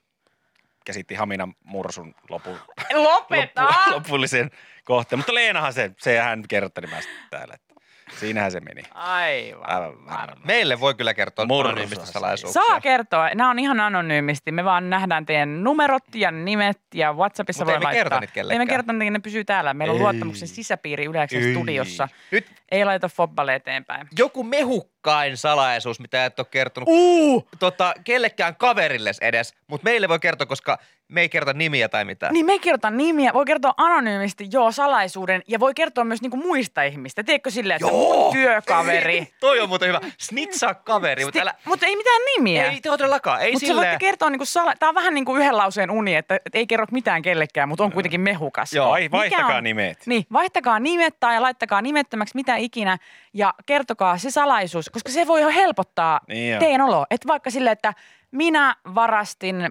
käsitti 0.86 1.16
Haminan 1.16 1.54
mursun 1.64 2.16
lopu, 2.30 2.58
Lopeta! 2.94 3.64
loppu, 3.64 3.92
lopullisen 3.92 4.52
kohteen. 4.84 5.20
Mutta 5.20 5.34
Leenahan 5.34 5.74
se, 5.74 5.92
se 5.98 6.20
hän 6.20 6.44
kertoi 6.50 6.88
mä 6.88 7.00
täällä, 7.30 7.54
että 7.54 7.71
siinähän 8.20 8.52
se 8.52 8.60
meni. 8.60 8.84
Aivan. 8.94 9.70
Aivan 9.70 10.06
varma. 10.06 10.42
Meille 10.46 10.80
voi 10.80 10.96
kyllä 10.96 11.14
kertoa 11.14 11.46
Mursa 11.46 11.70
anonyymistä 11.70 12.06
salaisuuksia. 12.06 12.62
Saa 12.68 12.82
kertoa. 12.82 13.30
Nämä 13.36 13.50
on 13.50 13.60
ihan 13.60 13.80
anonyymisti. 13.80 14.52
Me 14.52 14.64
vaan 14.66 14.90
nähdään 14.90 15.26
teidän 15.26 15.64
numerot 15.64 16.04
ja 16.16 16.32
nimet 16.32 16.80
ja 16.94 17.14
WhatsAppissa 17.14 17.64
Mut 17.66 17.68
voi 17.68 17.74
ei 17.76 17.80
me 17.80 17.84
laittaa. 17.84 18.20
niitä 18.20 18.32
Ei 18.32 18.34
kellekään. 18.36 18.62
me 18.68 18.72
kerrota, 18.72 18.94
niin 18.94 19.14
ne 19.14 19.20
pysyy 19.20 19.44
täällä. 19.46 19.74
Meillä 19.74 19.92
on 19.92 19.98
Ei. 19.98 20.04
luottamuksen 20.04 20.48
sisäpiiri 20.48 21.06
Yleensä 21.06 21.38
Ei. 21.38 21.54
studiossa. 21.54 22.08
Nyt 22.32 22.46
Ei 22.72 22.86
laita 22.86 23.10
fobballe 23.10 23.56
eteenpäin. 23.56 24.08
joku 24.18 24.44
mehukkain 24.44 25.38
salaisuus, 25.38 26.00
mitä 26.00 26.26
et 26.26 26.40
ole 26.40 26.48
kertonut 26.52 26.90
Uu! 26.90 27.48
tota, 27.60 27.94
kellekään 28.04 28.56
kaverilles 28.56 29.18
edes, 29.20 29.54
mutta 29.68 29.84
meille 29.86 30.10
voi 30.10 30.20
kertoa, 30.20 30.48
koska 30.48 30.78
me 31.08 31.22
ei 31.22 31.30
kerta 31.30 31.54
nimiä 31.54 31.90
tai 31.90 32.06
mitään. 32.06 32.34
Niin 32.34 32.46
me 32.46 32.52
ei 32.52 32.60
kerrota 32.60 32.90
nimiä, 32.92 33.34
voi 33.34 33.46
kertoa 33.46 33.74
anonyymisti 33.78 34.48
joo 34.52 34.72
salaisuuden 34.72 35.42
ja 35.48 35.60
voi 35.60 35.74
kertoa 35.74 36.04
myös 36.04 36.22
niinku 36.22 36.38
muista 36.38 36.84
ihmistä. 36.84 37.24
Tiedätkö 37.24 37.52
silleen, 37.52 37.76
että 37.82 37.92
mun 37.98 38.34
työkaveri. 38.34 39.18
Ei, 39.18 39.28
toi 39.40 39.60
on 39.60 39.70
muuten 39.70 39.88
hyvä. 39.90 40.00
Snitsaa 40.18 40.74
kaveri, 40.74 41.26
mutta 41.26 41.40
älä... 41.42 41.54
Mutta 41.66 41.86
ei 41.86 41.96
mitään 41.96 42.22
nimiä. 42.36 42.66
Ei 42.72 42.82
todellakaan, 42.82 43.42
ei 43.42 43.52
Mutta 43.52 43.68
silleen. 43.68 43.88
voitte 43.90 44.06
kertoa 44.06 44.30
niinku 44.30 44.46
sala... 44.46 44.74
Tää 44.80 44.90
on 44.90 44.96
vähän 44.96 45.14
niin 45.14 45.26
kuin 45.26 45.42
yhden 45.42 45.58
lauseen 45.58 45.92
uni, 45.92 46.16
että, 46.16 46.36
että 46.46 46.58
ei 46.58 46.68
kerro 46.68 46.86
mitään 46.92 47.22
kellekään, 47.22 47.70
mutta 47.70 47.84
on 47.84 47.92
kuitenkin 47.92 48.22
mehukas. 48.22 48.74
Joo. 48.74 48.90
Vai, 48.90 49.02
Mikä 49.02 49.18
vaihtakaa 49.18 49.58
on- 49.58 49.64
nimet. 49.64 49.98
Niin, 50.06 50.26
vaihtakaa 50.34 50.80
nimet 50.80 51.16
tai 51.20 51.40
laittakaa 51.40 51.82
nimettömäksi 51.82 52.36
mitä 52.36 52.56
ikinä 52.62 52.98
ja 53.34 53.54
kertokaa 53.66 54.18
se 54.18 54.32
salaisuus, 54.32 54.90
koska 54.90 55.12
se 55.12 55.28
voi 55.28 55.42
jo 55.42 55.50
helpottaa 55.50 56.20
Niin 56.28 56.54
jo. 56.54 56.60
teidän 56.60 56.82
oloa. 56.82 57.06
Että 57.12 57.28
vaikka 57.28 57.50
silleen, 57.50 57.72
että 57.74 57.94
minä 58.32 58.76
varastin 58.96 59.70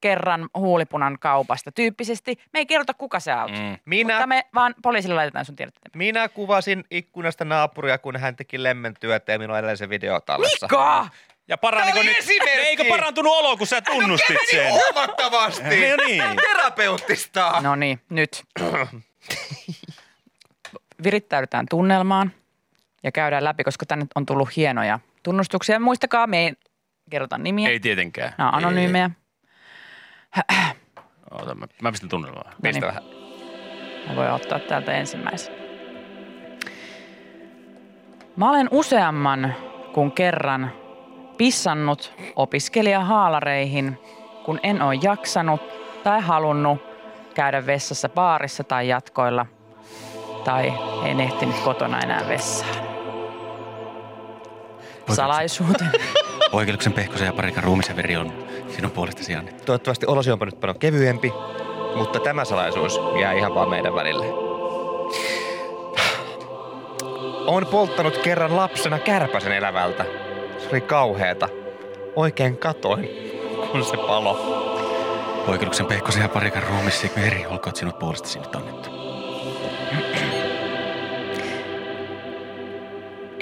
kerran 0.00 0.48
huulipunan 0.58 1.18
kaupasta 1.18 1.72
tyyppisesti. 1.72 2.38
Me 2.52 2.58
ei 2.58 2.66
kerrota, 2.66 2.94
kuka 2.94 3.20
se 3.20 3.34
on. 3.34 3.50
Mm. 3.50 3.76
Minä, 3.84 4.14
Mutta 4.14 4.26
me 4.26 4.44
vaan 4.54 4.74
poliisille 4.82 5.14
laitetaan 5.14 5.44
sun 5.44 5.56
tiedot 5.56 5.74
minä 5.96 6.28
kuvasin 6.28 6.84
ikkunasta 6.90 7.44
naapuria, 7.44 7.98
kun 7.98 8.16
hän 8.16 8.36
teki 8.36 8.62
lemmentyötä 8.62 9.32
ja 9.32 9.38
minulla 9.38 9.54
on 9.54 9.58
edelleen 9.58 9.76
se 9.76 9.88
video 9.88 10.20
tallessa. 10.20 10.66
Mika! 10.66 11.08
Ja 11.48 11.58
paraniko 11.58 12.02
nyt, 12.02 12.18
esimerkki! 12.18 12.50
eikö 12.60 12.84
parantunut 12.88 13.32
olo, 13.36 13.56
kun 13.56 13.66
sä 13.66 13.80
tunnustit 13.82 14.36
sen? 14.50 14.72
Huomattavasti! 14.72 15.62
No 15.62 16.04
niin. 16.06 16.22
Terapeuttista! 16.36 17.60
No 17.60 17.76
niin, 17.76 18.00
nyt. 18.10 18.44
Virittäydytään 21.04 21.66
tunnelmaan 21.70 22.32
ja 23.02 23.12
käydään 23.12 23.44
läpi, 23.44 23.64
koska 23.64 23.86
tänne 23.86 24.06
on 24.14 24.26
tullut 24.26 24.56
hienoja 24.56 24.98
tunnustuksia. 25.22 25.80
Muistakaa, 25.80 26.26
me 26.26 26.38
ei 26.38 26.52
kerrota 27.10 27.38
nimiä. 27.38 27.68
Ei 27.68 27.80
tietenkään. 27.80 28.34
Nämä 28.38 28.50
on 28.50 28.54
anonyymejä. 28.54 29.10
Oota, 31.30 31.54
mä, 31.54 31.66
mä 31.82 31.90
pistän 31.90 32.08
tunnelmaa. 32.08 32.52
Pistä 32.62 32.80
No 32.80 32.86
niin. 32.86 32.96
vähän. 32.96 33.02
Mä 34.08 34.16
voin 34.16 34.30
ottaa 34.30 34.58
täältä 34.58 34.92
ensimmäisen. 34.92 35.54
Mä 38.36 38.50
olen 38.50 38.68
useamman 38.70 39.54
kuin 39.92 40.12
kerran 40.12 40.72
pissannut 41.36 42.12
opiskelijahaalareihin, 42.36 43.98
kun 44.44 44.60
en 44.62 44.82
ole 44.82 44.98
jaksanut 45.02 45.60
tai 46.02 46.20
halunnut 46.20 46.78
käydä 47.34 47.66
vessassa 47.66 48.08
baarissa 48.08 48.64
tai 48.64 48.88
jatkoilla 48.88 49.46
tai 50.44 50.72
en 51.04 51.20
ehtinyt 51.20 51.56
kotona 51.56 52.00
enää 52.00 52.24
vessaan. 52.28 52.74
Salaisuuteni. 55.12 55.90
Poikeluksen 56.52 56.92
pehkosen 56.92 57.26
ja 57.26 57.32
parikan 57.32 57.64
ruumisen 57.64 57.96
veri 57.96 58.16
on 58.16 58.32
sinun 58.76 58.90
puolestasi 58.90 59.34
annettu. 59.34 59.64
Toivottavasti 59.64 60.06
olosi 60.06 60.30
onpa 60.30 60.44
nyt 60.44 60.60
paljon 60.60 60.78
kevyempi, 60.78 61.32
mutta 61.94 62.20
tämä 62.20 62.44
salaisuus 62.44 63.00
jää 63.20 63.32
ihan 63.32 63.54
vaan 63.54 63.70
meidän 63.70 63.94
välille. 63.94 64.26
Olen 67.46 67.66
polttanut 67.66 68.16
kerran 68.18 68.56
lapsena 68.56 68.98
kärpäsen 68.98 69.52
elävältä. 69.52 70.04
Se 70.58 70.68
oli 70.72 70.80
kauheeta. 70.80 71.48
Oikein 72.16 72.56
katoin, 72.56 73.08
kun 73.72 73.84
se 73.84 73.96
palo. 73.96 74.60
Poikeluksen 75.46 75.86
pehkosen 75.86 76.22
ja 76.22 76.28
parikan 76.28 76.62
ruumissa 76.62 77.08
veri 77.16 77.46
olkoot 77.46 77.76
sinut 77.76 77.98
puolestasi 77.98 78.38
nyt 78.38 78.54
annettu. 78.54 78.90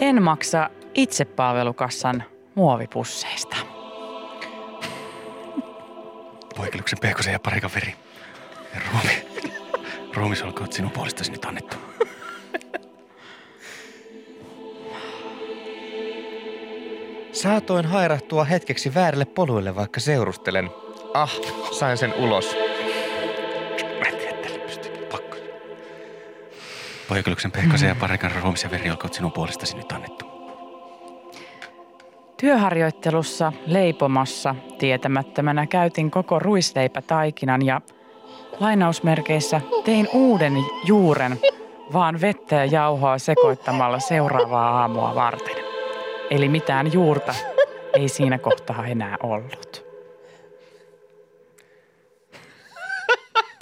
En 0.00 0.22
maksa 0.22 0.70
itsepalvelukassan 0.94 2.22
muovipusseista. 2.54 3.56
Poikeluksen 6.56 6.98
pehkosen 6.98 7.32
ja 7.32 7.40
parikan 7.40 7.70
veri. 7.74 7.94
Ja 8.74 8.80
ruumi. 8.92 9.12
Ruumis 10.14 10.42
olkoot 10.42 10.72
sinun 10.72 10.90
puolestasi 10.90 11.32
nyt 11.32 11.44
annettu. 11.44 11.76
Saatoin 17.32 17.87
hairahtua 17.87 18.44
hetkeksi 18.44 18.94
väärille 18.94 19.24
poluille, 19.24 19.76
vaikka 19.76 20.00
seurustelen. 20.00 20.70
Ah, 21.14 21.32
sain 21.70 21.96
sen 21.96 22.14
ulos. 22.14 22.67
Poikeluksen 27.09 27.53
pehkosen 27.53 27.88
ja 27.88 27.94
parikan 27.94 28.33
ruumis 28.42 28.62
ja 28.62 28.71
veri 28.71 28.90
olkoot 28.90 29.14
sinun 29.14 29.33
puolestasi 29.33 29.77
nyt 29.77 29.92
annettu. 29.92 30.27
Työharjoittelussa 32.37 33.53
leipomassa 33.66 34.55
tietämättömänä 34.79 35.66
käytin 35.66 36.11
koko 36.11 36.38
ruisleipätaikinan 36.38 37.66
ja 37.66 37.81
lainausmerkeissä 38.61 39.61
tein 39.85 40.09
uuden 40.12 40.53
juuren 40.85 41.38
vaan 41.92 42.21
vettä 42.21 42.55
ja 42.55 42.64
jauhoa 42.64 43.18
sekoittamalla 43.18 43.99
seuraavaa 43.99 44.81
aamua 44.81 45.14
varten. 45.14 45.57
Eli 46.31 46.49
mitään 46.49 46.92
juurta 46.92 47.35
ei 47.94 48.09
siinä 48.09 48.38
kohtaa 48.38 48.87
enää 48.87 49.16
ollut. 49.23 49.85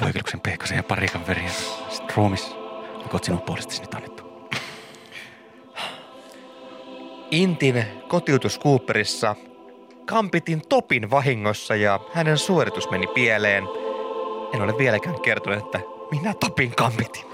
Poikeluksen 0.01 0.41
pehkosen 0.41 0.77
ja 0.77 0.83
parikan 0.83 1.27
veriä. 1.27 1.51
Sitten 1.89 2.66
ruumis. 3.07 3.15
Onko 3.15 3.25
sinun 3.25 3.43
puolestasi 3.43 3.81
nyt 3.81 3.95
annettu? 3.95 4.23
Intin 7.31 7.85
kotiutus 8.09 8.59
Cooperissa 8.59 9.37
kampitin 10.07 10.63
Topin 10.69 11.11
vahingossa 11.11 11.77
ja 11.77 12.01
hänen 12.15 12.39
suoritus 12.39 12.91
meni 12.91 13.07
pieleen. 13.07 13.65
En 14.55 14.63
ole 14.63 14.79
vieläkään 14.79 15.21
kertonut, 15.21 15.65
että 15.65 15.81
minä 16.11 16.35
Topin 16.35 16.75
kampitin. 16.77 17.25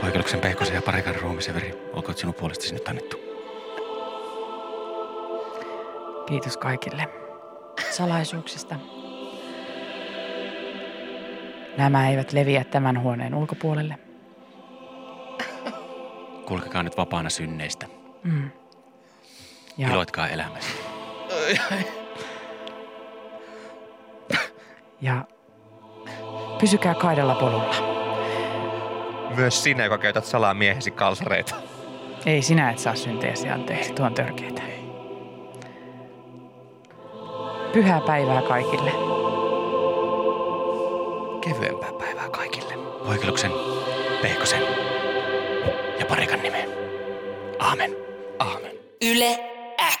Poikeluksen 0.00 0.40
pehkosen 0.40 0.74
ja 0.74 0.82
parikan 0.82 1.14
ruumisen 1.14 1.54
veri. 1.54 1.74
Olkoon 1.92 2.16
sinun 2.16 2.34
puolestasi 2.34 2.74
nyt 2.74 2.88
annettu. 2.88 3.16
Kiitos 6.26 6.56
kaikille 6.56 7.08
salaisuuksista. 7.90 8.76
Nämä 11.80 12.10
eivät 12.10 12.32
leviä 12.32 12.64
tämän 12.64 13.02
huoneen 13.02 13.34
ulkopuolelle. 13.34 13.98
Kulkekaa 16.48 16.82
nyt 16.82 16.96
vapaana 16.96 17.30
synneistä. 17.30 17.86
Mm. 18.22 18.50
Ja 19.78 19.88
Iloitkaa 19.88 20.28
elämästä. 20.28 20.72
ja 25.00 25.24
pysykää 26.60 26.94
kaidalla 26.94 27.34
polulla. 27.34 27.74
Myös 29.36 29.62
sinä, 29.62 29.84
joka 29.84 29.98
käytät 29.98 30.24
salaa 30.24 30.54
miehesi 30.54 30.90
kalsareita. 30.90 31.54
Ei 32.26 32.42
sinä 32.42 32.70
et 32.70 32.78
saa 32.78 32.94
synteesi 32.94 33.48
anteeksi, 33.48 33.92
tuon 33.92 34.14
törkeitä. 34.14 34.62
Pyhää 37.72 38.00
päivää 38.00 38.42
kaikille. 38.42 39.19
Kevyempää 41.40 41.92
päivää 41.98 42.28
kaikille. 42.30 42.74
Poikeluksen, 43.04 43.50
pehkosen 44.22 44.62
ja 46.00 46.06
parikan 46.06 46.42
nimeen. 46.42 46.68
Aamen. 47.58 47.96
Aamen. 48.38 48.72
Yle 49.02 49.38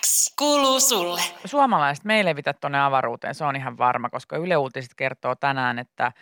X 0.00 0.34
kuuluu 0.38 0.80
sulle. 0.80 1.20
Suomalaiset 1.44 2.04
me 2.04 2.16
ei 2.16 2.24
levitä 2.24 2.52
tuonne 2.52 2.80
avaruuteen, 2.80 3.34
se 3.34 3.44
on 3.44 3.56
ihan 3.56 3.78
varma, 3.78 4.10
koska 4.10 4.36
Yle 4.36 4.56
Uutiset 4.56 4.94
kertoo 4.96 5.34
tänään, 5.34 5.78
että, 5.78 6.12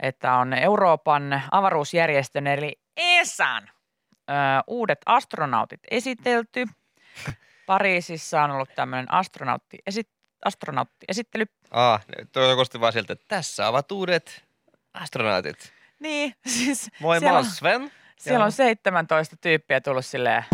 että 0.00 0.34
on 0.34 0.52
Euroopan 0.52 1.42
avaruusjärjestön 1.50 2.46
eli 2.46 2.80
ESAn 2.96 3.68
ö, 4.30 4.32
uudet 4.66 5.00
astronautit 5.06 5.80
esitelty. 5.90 6.66
Pariisissa 7.66 8.42
on 8.42 8.50
ollut 8.50 8.74
tämmöinen 8.74 9.12
astronautti, 9.12 9.78
esi, 9.86 10.02
astronauttiesittely. 10.44 11.44
Ah, 11.70 12.06
tuo 12.32 12.56
kosti 12.56 12.80
vaan 12.80 12.92
siltä, 12.92 13.12
että 13.12 13.24
tässä 13.28 13.68
ovat 13.68 13.92
uudet 13.92 14.51
astronautit. 14.94 15.72
Niin, 15.98 16.34
siis 16.46 16.90
Moi, 17.00 17.20
mä 17.20 17.32
oon 17.32 17.44
Sven. 17.44 17.90
siellä 18.18 18.38
Joo. 18.38 18.44
on 18.44 18.52
17 18.52 19.36
tyyppiä 19.40 19.80
tullut 19.80 20.06
silleen. 20.06 20.44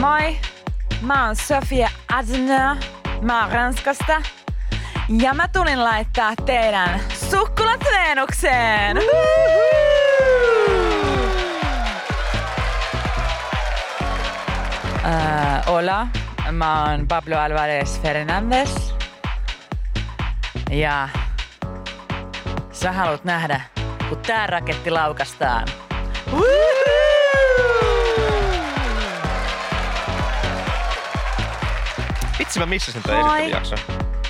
Moi, 0.00 0.36
mä 1.02 1.26
oon 1.26 1.36
Sofia 1.36 1.88
Adner, 2.12 2.76
mä 3.22 3.42
oon 3.42 3.52
Ranskasta. 3.52 4.22
Ja 5.22 5.34
mä 5.34 5.48
tulin 5.48 5.84
laittaa 5.84 6.32
teidän 6.46 7.00
sukkulat 7.30 7.80
Venukseen. 7.84 8.96
Uh, 15.04 15.66
hola, 15.66 16.06
mä 16.52 16.84
oon 16.84 17.08
Pablo 17.08 17.38
Alvarez 17.38 18.00
Fernandez. 18.02 18.95
Ja 20.70 21.08
sä 22.72 22.92
haluat 22.92 23.24
nähdä, 23.24 23.60
kun 24.08 24.18
tää 24.18 24.46
raketti 24.46 24.90
laukastaan. 24.90 25.68
Vitsi, 32.38 32.58
mä 32.58 32.66
missasin 32.66 33.02
tämän 33.02 33.20
Moi. 33.20 33.38
esittelyjakson. 33.38 33.78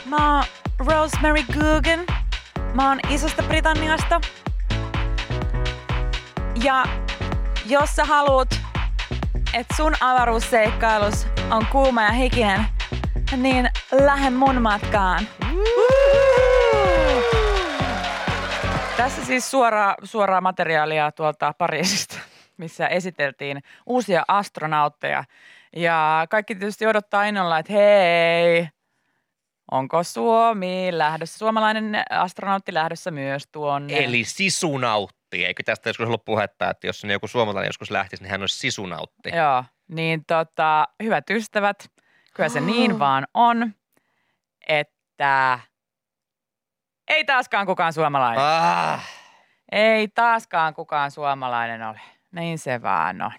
Mä 0.05 0.37
oon 0.37 0.45
Rosemary 0.79 1.43
Guggen. 1.43 2.07
Mä 2.75 2.89
oon 2.89 3.01
Isosta 3.11 3.43
Britanniasta. 3.43 4.21
Ja 6.63 6.85
jos 7.67 7.97
sä 7.97 8.05
haluat, 8.05 8.61
että 9.55 9.77
sun 9.77 9.95
avaruusseikkailus 10.01 11.27
on 11.51 11.67
kuuma 11.67 12.03
ja 12.03 12.13
hikinen, 12.13 12.67
niin 13.37 13.71
lähde 13.93 14.31
mun 14.31 14.63
matkaan. 14.63 15.29
Tässä 19.07 19.25
siis 19.25 19.51
suoraa, 19.51 19.95
suoraa 20.03 20.41
materiaalia 20.41 21.13
tuolta 21.13 21.55
Pariisista, 21.59 22.19
missä 22.57 22.87
esiteltiin 22.87 23.63
uusia 23.87 24.25
astronautteja. 24.29 25.25
Ja 25.77 26.27
kaikki 26.31 26.55
tietysti 26.55 26.87
odottaa 26.87 27.25
innolla, 27.25 27.59
että 27.59 27.73
hei, 27.73 28.69
onko 29.71 30.03
Suomi 30.03 30.89
lähdössä, 30.91 31.39
suomalainen 31.39 32.03
astronautti 32.11 32.75
lähdössä 32.75 33.11
myös 33.11 33.43
tuonne? 33.53 34.05
Eli 34.05 34.25
sisunautti. 34.25 35.45
Eikö 35.45 35.63
tästä 35.63 35.89
joskus 35.89 36.07
ollut 36.07 36.25
puhetta, 36.25 36.71
että 36.71 36.87
jos 36.87 37.05
joku 37.05 37.29
suomalainen 37.29 37.69
joskus 37.69 37.91
lähtisi, 37.91 38.23
niin 38.23 38.31
hän 38.31 38.41
olisi 38.41 38.59
sisunautti. 38.59 39.31
Joo, 39.37 39.65
niin 39.89 40.25
tota, 40.25 40.89
hyvät 41.03 41.31
ystävät, 41.31 41.91
kyllä 42.35 42.49
se 42.49 42.61
niin 42.61 42.99
vaan 42.99 43.27
on, 43.35 43.73
että 44.69 45.59
ei 47.09 47.25
taaskaan 47.25 47.67
kukaan 47.67 47.93
suomalainen. 47.93 48.45
Ah, 48.45 49.05
Ei 49.73 50.09
taaskaan 50.09 50.75
kukaan 50.75 51.11
suomalainen 51.11 51.83
ole. 51.89 52.01
Niin 52.33 52.59
se 52.59 52.83
vaan 52.83 53.23
on. 53.23 53.33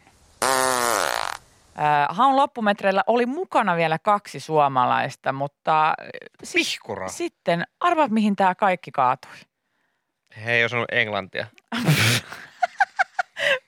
Äh, 1.80 2.08
haun 2.10 2.36
loppumetreillä 2.36 3.04
oli 3.08 3.26
mukana 3.26 3.76
vielä 3.76 4.00
kaksi 4.00 4.40
suomalaista, 4.40 5.32
mutta 5.32 5.88
äh, 5.88 5.94
si- 6.44 6.58
pihkura. 6.58 7.08
sitten 7.08 7.64
arvaat 7.80 8.12
mihin 8.12 8.36
tämä 8.36 8.56
kaikki 8.56 8.92
kaatui. 8.92 9.32
He 10.46 10.52
ei 10.52 10.66
osannut 10.66 10.92
englantia. 10.92 11.48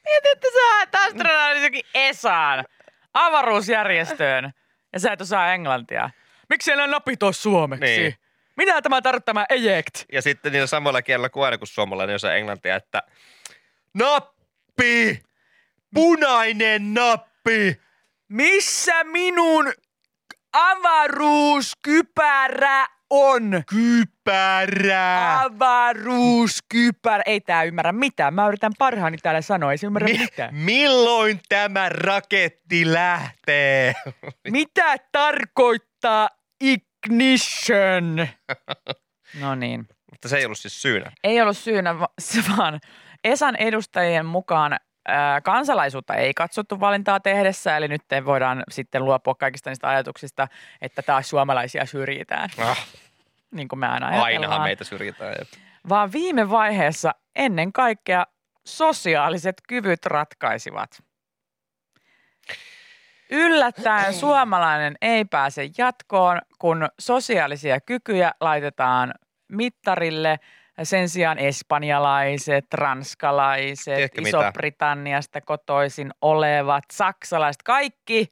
Mietin, 0.06 0.32
että 0.34 0.48
sä 0.54 0.78
oot 0.80 0.96
astronautti 1.06 1.64
jokin 1.64 1.82
ESAan, 1.94 2.66
avaruusjärjestöön, 3.14 4.52
ja 4.94 5.00
sä 5.00 5.12
et 5.12 5.22
osaa 5.22 5.54
englantia. 5.54 6.10
Miksi 6.50 6.66
siellä 6.66 6.84
on 6.84 6.92
napit 6.92 7.24
ole 7.24 7.34
suomeksi? 7.34 7.86
Niin. 7.86 8.16
Mitä 8.60 8.82
tämä 8.82 9.02
tarkoittaa 9.02 9.34
tämä 9.34 9.46
eject? 9.50 9.96
Ja 10.12 10.22
sitten 10.22 10.52
niillä 10.52 10.68
samoilla 10.68 11.02
kielillä 11.02 11.30
kuin 11.30 11.46
aina, 11.46 11.58
kun 11.58 11.68
suomalainen 11.68 12.16
osaa 12.16 12.34
englantia, 12.34 12.76
että 12.76 13.04
nappi! 13.94 15.24
Punainen 15.94 16.94
nappi! 16.94 17.82
Missä 18.30 19.04
minun 19.04 19.74
avaruuskypärä 20.54 22.88
on? 23.10 23.64
Kypärä! 23.70 25.42
Avaruuskypärä. 25.42 27.24
Ei 27.26 27.42
tää 27.42 27.64
ymmärrä 27.64 27.92
mitään. 27.92 28.34
Mä 28.34 28.48
yritän 28.48 28.72
parhaani 28.78 29.18
täällä 29.18 29.42
sanoa. 29.42 29.72
Ei 29.72 29.78
se 29.78 29.88
ymmärrä 29.88 30.08
Mi- 30.08 30.18
mitään. 30.18 30.56
milloin 30.56 31.40
tämä 31.50 31.90
raketti 31.90 32.94
lähtee? 32.94 33.94
Mitä 34.50 34.96
tarkoittaa 35.12 36.30
ignition? 37.06 38.28
No 39.40 39.56
niin. 39.56 39.88
Mutta 40.12 40.30
se 40.30 40.38
ei 40.38 40.46
ollut 40.46 40.58
siis 40.58 40.82
syynä. 40.82 41.12
Ei 41.24 41.42
ollut 41.42 41.58
syynä, 41.58 42.00
vaan 42.58 42.80
Esan 43.24 43.56
edustajien 43.56 44.26
mukaan 44.26 44.80
kansalaisuutta 45.44 46.16
ei 46.16 46.34
katsottu 46.34 46.80
valintaa 46.80 47.20
tehdessä, 47.20 47.78
eli 47.78 47.88
nyt 47.88 48.02
voidaan 48.26 48.64
sitten 48.72 49.06
luopua 49.06 49.36
kaikista 49.36 49.70
niistä 49.70 49.90
ajatuksista, 49.90 50.48
että 50.82 51.02
taas 51.02 51.30
suomalaisia 51.30 51.86
syrjitään, 51.86 52.50
Ah, 52.58 52.88
niin 53.52 53.68
kuin 53.68 53.80
me 53.80 53.88
aina 53.88 54.08
ainahan 54.08 54.62
meitä 54.62 54.84
syrjitään. 54.84 55.36
Vaan 55.90 56.12
viime 56.12 56.50
vaiheessa 56.50 57.12
ennen 57.36 57.74
kaikkea 57.74 58.26
sosiaaliset 58.66 59.56
kyvyt 59.68 60.06
ratkaisivat. 60.06 61.04
Yllättäen 63.30 64.14
suomalainen 64.14 64.96
ei 65.02 65.26
pääse 65.26 65.70
jatkoon, 65.78 66.42
kun 66.60 66.90
sosiaalisia 67.00 67.82
kykyjä 67.82 68.32
laitetaan 68.42 69.14
mittarille. 69.48 70.40
Sen 70.84 71.10
sijaan 71.10 71.38
espanjalaiset, 71.38 72.74
ranskalaiset, 72.74 73.96
Tiedätkö? 73.96 74.22
Iso-Britanniasta 74.22 75.42
kotoisin 75.42 76.12
olevat, 76.22 76.84
saksalaiset, 76.94 77.64
kaikki 77.64 78.32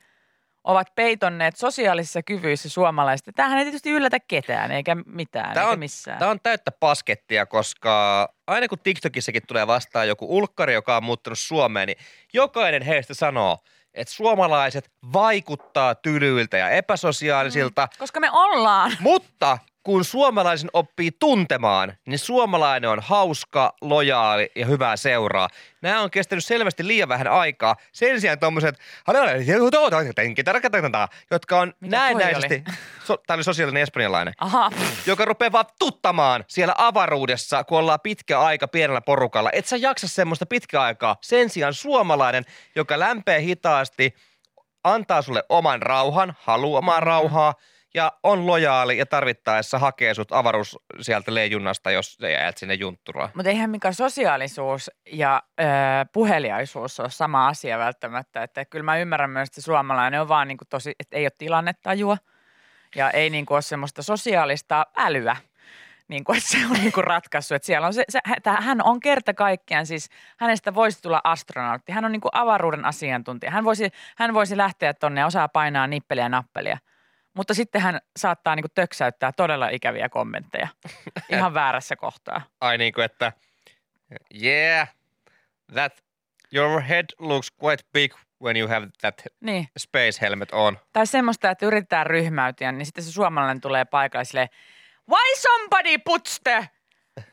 ovat 0.67 0.95
peitonneet 0.95 1.55
sosiaalisissa 1.55 2.23
kyvyissä 2.23 2.69
suomalaiset. 2.69 3.27
Tämähän 3.35 3.57
ei 3.57 3.65
tietysti 3.65 3.89
yllätä 3.91 4.19
ketään 4.19 4.71
eikä 4.71 4.95
mitään, 5.05 5.53
Tämä 5.53 5.63
eikä 5.63 5.73
on, 5.73 5.79
missään. 5.79 6.19
tämä 6.19 6.31
on 6.31 6.39
täyttä 6.43 6.71
paskettia, 6.71 7.45
koska 7.45 8.27
aina 8.47 8.67
kun 8.67 8.79
TikTokissakin 8.79 9.41
tulee 9.47 9.67
vastaan 9.67 10.07
joku 10.07 10.37
ulkkari, 10.37 10.73
joka 10.73 10.97
on 10.97 11.03
muuttanut 11.03 11.39
Suomeen, 11.39 11.87
niin 11.87 11.97
jokainen 12.33 12.81
heistä 12.81 13.13
sanoo, 13.13 13.57
että 13.93 14.13
suomalaiset 14.13 14.91
vaikuttaa 15.13 15.95
tylyiltä 15.95 16.57
ja 16.57 16.69
epäsosiaalisilta, 16.69 17.87
Koska 17.99 18.19
me 18.19 18.29
ollaan. 18.31 18.91
mutta 18.99 19.57
kun 19.87 20.05
suomalaisen 20.05 20.69
oppii 20.73 21.11
tuntemaan, 21.11 21.93
niin 22.05 22.19
suomalainen 22.19 22.89
on 22.89 22.99
hauska, 23.01 23.73
lojaali 23.81 24.51
ja 24.55 24.65
hyvää 24.65 24.97
seuraa. 24.97 25.47
Nämä 25.81 26.01
on 26.01 26.11
kestänyt 26.11 26.45
selvästi 26.45 26.87
liian 26.87 27.09
vähän 27.09 27.27
aikaa. 27.27 27.75
Sen 27.91 28.21
sijaan 28.21 28.39
tuommoiset, 28.39 28.79
jotka 31.31 31.59
on 31.59 31.73
Mikä 31.79 31.97
näennäisesti, 31.97 32.63
so, 33.05 33.17
tämä 33.27 33.35
oli 33.35 33.43
sosiaalinen 33.43 33.83
espanjalainen, 33.83 34.33
Aha, 34.39 34.71
joka 35.05 35.25
rupeaa 35.25 35.51
vaan 35.51 35.65
tuttamaan 35.79 36.43
siellä 36.47 36.75
avaruudessa, 36.77 37.63
kun 37.63 37.77
ollaan 37.77 37.99
pitkä 38.03 38.39
aika 38.39 38.67
pienellä 38.67 39.01
porukalla. 39.01 39.49
Et 39.53 39.65
sä 39.65 39.77
jaksa 39.77 40.07
semmoista 40.07 40.45
pitkä 40.45 40.81
aikaa. 40.81 41.15
Sen 41.21 41.49
sijaan 41.49 41.73
suomalainen, 41.73 42.45
joka 42.75 42.99
lämpee 42.99 43.41
hitaasti, 43.41 44.15
antaa 44.83 45.21
sulle 45.21 45.43
oman 45.49 45.81
rauhan, 45.81 46.33
haluaa 46.39 46.79
omaa 46.79 46.99
rauhaa 46.99 47.53
ja 47.97 48.11
on 48.23 48.47
lojaali 48.47 48.97
ja 48.97 49.05
tarvittaessa 49.05 49.79
hakee 49.79 50.13
sut 50.13 50.31
avaruus 50.31 50.79
sieltä 51.01 51.33
leijunnasta, 51.33 51.91
jos 51.91 52.13
sä 52.13 52.29
jäät 52.29 52.57
sinne 52.57 52.73
juntturaan. 52.73 53.29
mutta 53.35 53.49
eihän 53.49 53.69
mikä 53.69 53.91
sosiaalisuus 53.91 54.91
ja 55.11 55.43
ö, 55.59 55.63
puheliaisuus 56.13 56.99
ole 56.99 57.09
sama 57.09 57.47
asia 57.47 57.77
välttämättä. 57.79 58.43
Että 58.43 58.65
kyllä 58.65 58.83
mä 58.83 58.97
ymmärrän 58.97 59.29
myös, 59.29 59.49
että 59.49 59.61
suomalainen 59.61 60.21
on 60.21 60.27
vaan 60.27 60.47
niin 60.47 60.57
kuin 60.57 60.67
tosi, 60.67 60.95
että 60.99 61.17
ei 61.17 61.23
ole 61.23 61.31
tilannetajua 61.37 62.17
ja 62.95 63.11
ei 63.11 63.29
niin 63.29 63.45
kuin 63.45 63.55
ole 63.55 63.61
semmoista 63.61 64.03
sosiaalista 64.03 64.85
älyä. 64.97 65.35
Niin 66.07 66.23
kuin, 66.23 66.37
että 66.37 66.49
se 66.49 66.57
on 66.65 66.73
niin 66.73 66.91
kuin 66.91 67.03
ratkaissut, 67.03 67.55
että 67.55 67.65
siellä 67.65 67.87
on 67.87 67.93
se, 67.93 68.03
se, 68.09 68.19
hän- 68.25 68.63
hän 68.63 68.81
on 68.83 68.99
kerta 68.99 69.33
kaikkiaan 69.33 69.85
siis, 69.85 70.09
hänestä 70.37 70.73
voisi 70.73 71.01
tulla 71.01 71.21
astronautti. 71.23 71.91
Hän 71.91 72.05
on 72.05 72.11
niin 72.11 72.21
kuin 72.21 72.31
avaruuden 72.33 72.85
asiantuntija. 72.85 73.51
Hän 73.51 73.63
voisi, 73.63 73.89
hän 74.17 74.33
voisi 74.33 74.57
lähteä 74.57 74.93
tonne 74.93 75.21
ja 75.21 75.27
osaa 75.27 75.47
painaa 75.49 75.87
nippeliä 75.87 76.23
ja 76.23 76.29
nappelia. 76.29 76.77
Mutta 77.37 77.53
sitten 77.53 77.81
hän 77.81 78.01
saattaa 78.17 78.55
niin 78.55 78.63
kuin 78.63 78.71
töksäyttää 78.75 79.31
todella 79.31 79.69
ikäviä 79.69 80.09
kommentteja 80.09 80.67
ihan 81.29 81.53
väärässä 81.53 81.95
kohtaa. 81.95 82.41
Ai 82.61 82.77
niin 82.77 82.93
kuin, 82.93 83.05
että 83.05 83.31
yeah, 84.43 84.87
that 85.73 86.03
your 86.53 86.81
head 86.81 87.05
looks 87.19 87.47
quite 87.63 87.83
big 87.93 88.13
when 88.43 88.57
you 88.57 88.69
have 88.69 88.87
that 89.01 89.21
Niin. 89.41 89.67
space 89.79 90.21
helmet 90.21 90.51
on. 90.51 90.77
Tai 90.93 91.07
semmoista, 91.07 91.49
että 91.49 91.65
yritetään 91.65 92.05
ryhmäytyä, 92.07 92.71
niin 92.71 92.85
sitten 92.85 93.03
se 93.03 93.11
suomalainen 93.11 93.61
tulee 93.61 93.85
paikalle 93.85 94.25
silleen, 94.25 94.49
Why 95.09 95.35
somebody 95.41 95.97
puts 96.05 96.39
the 96.43 96.69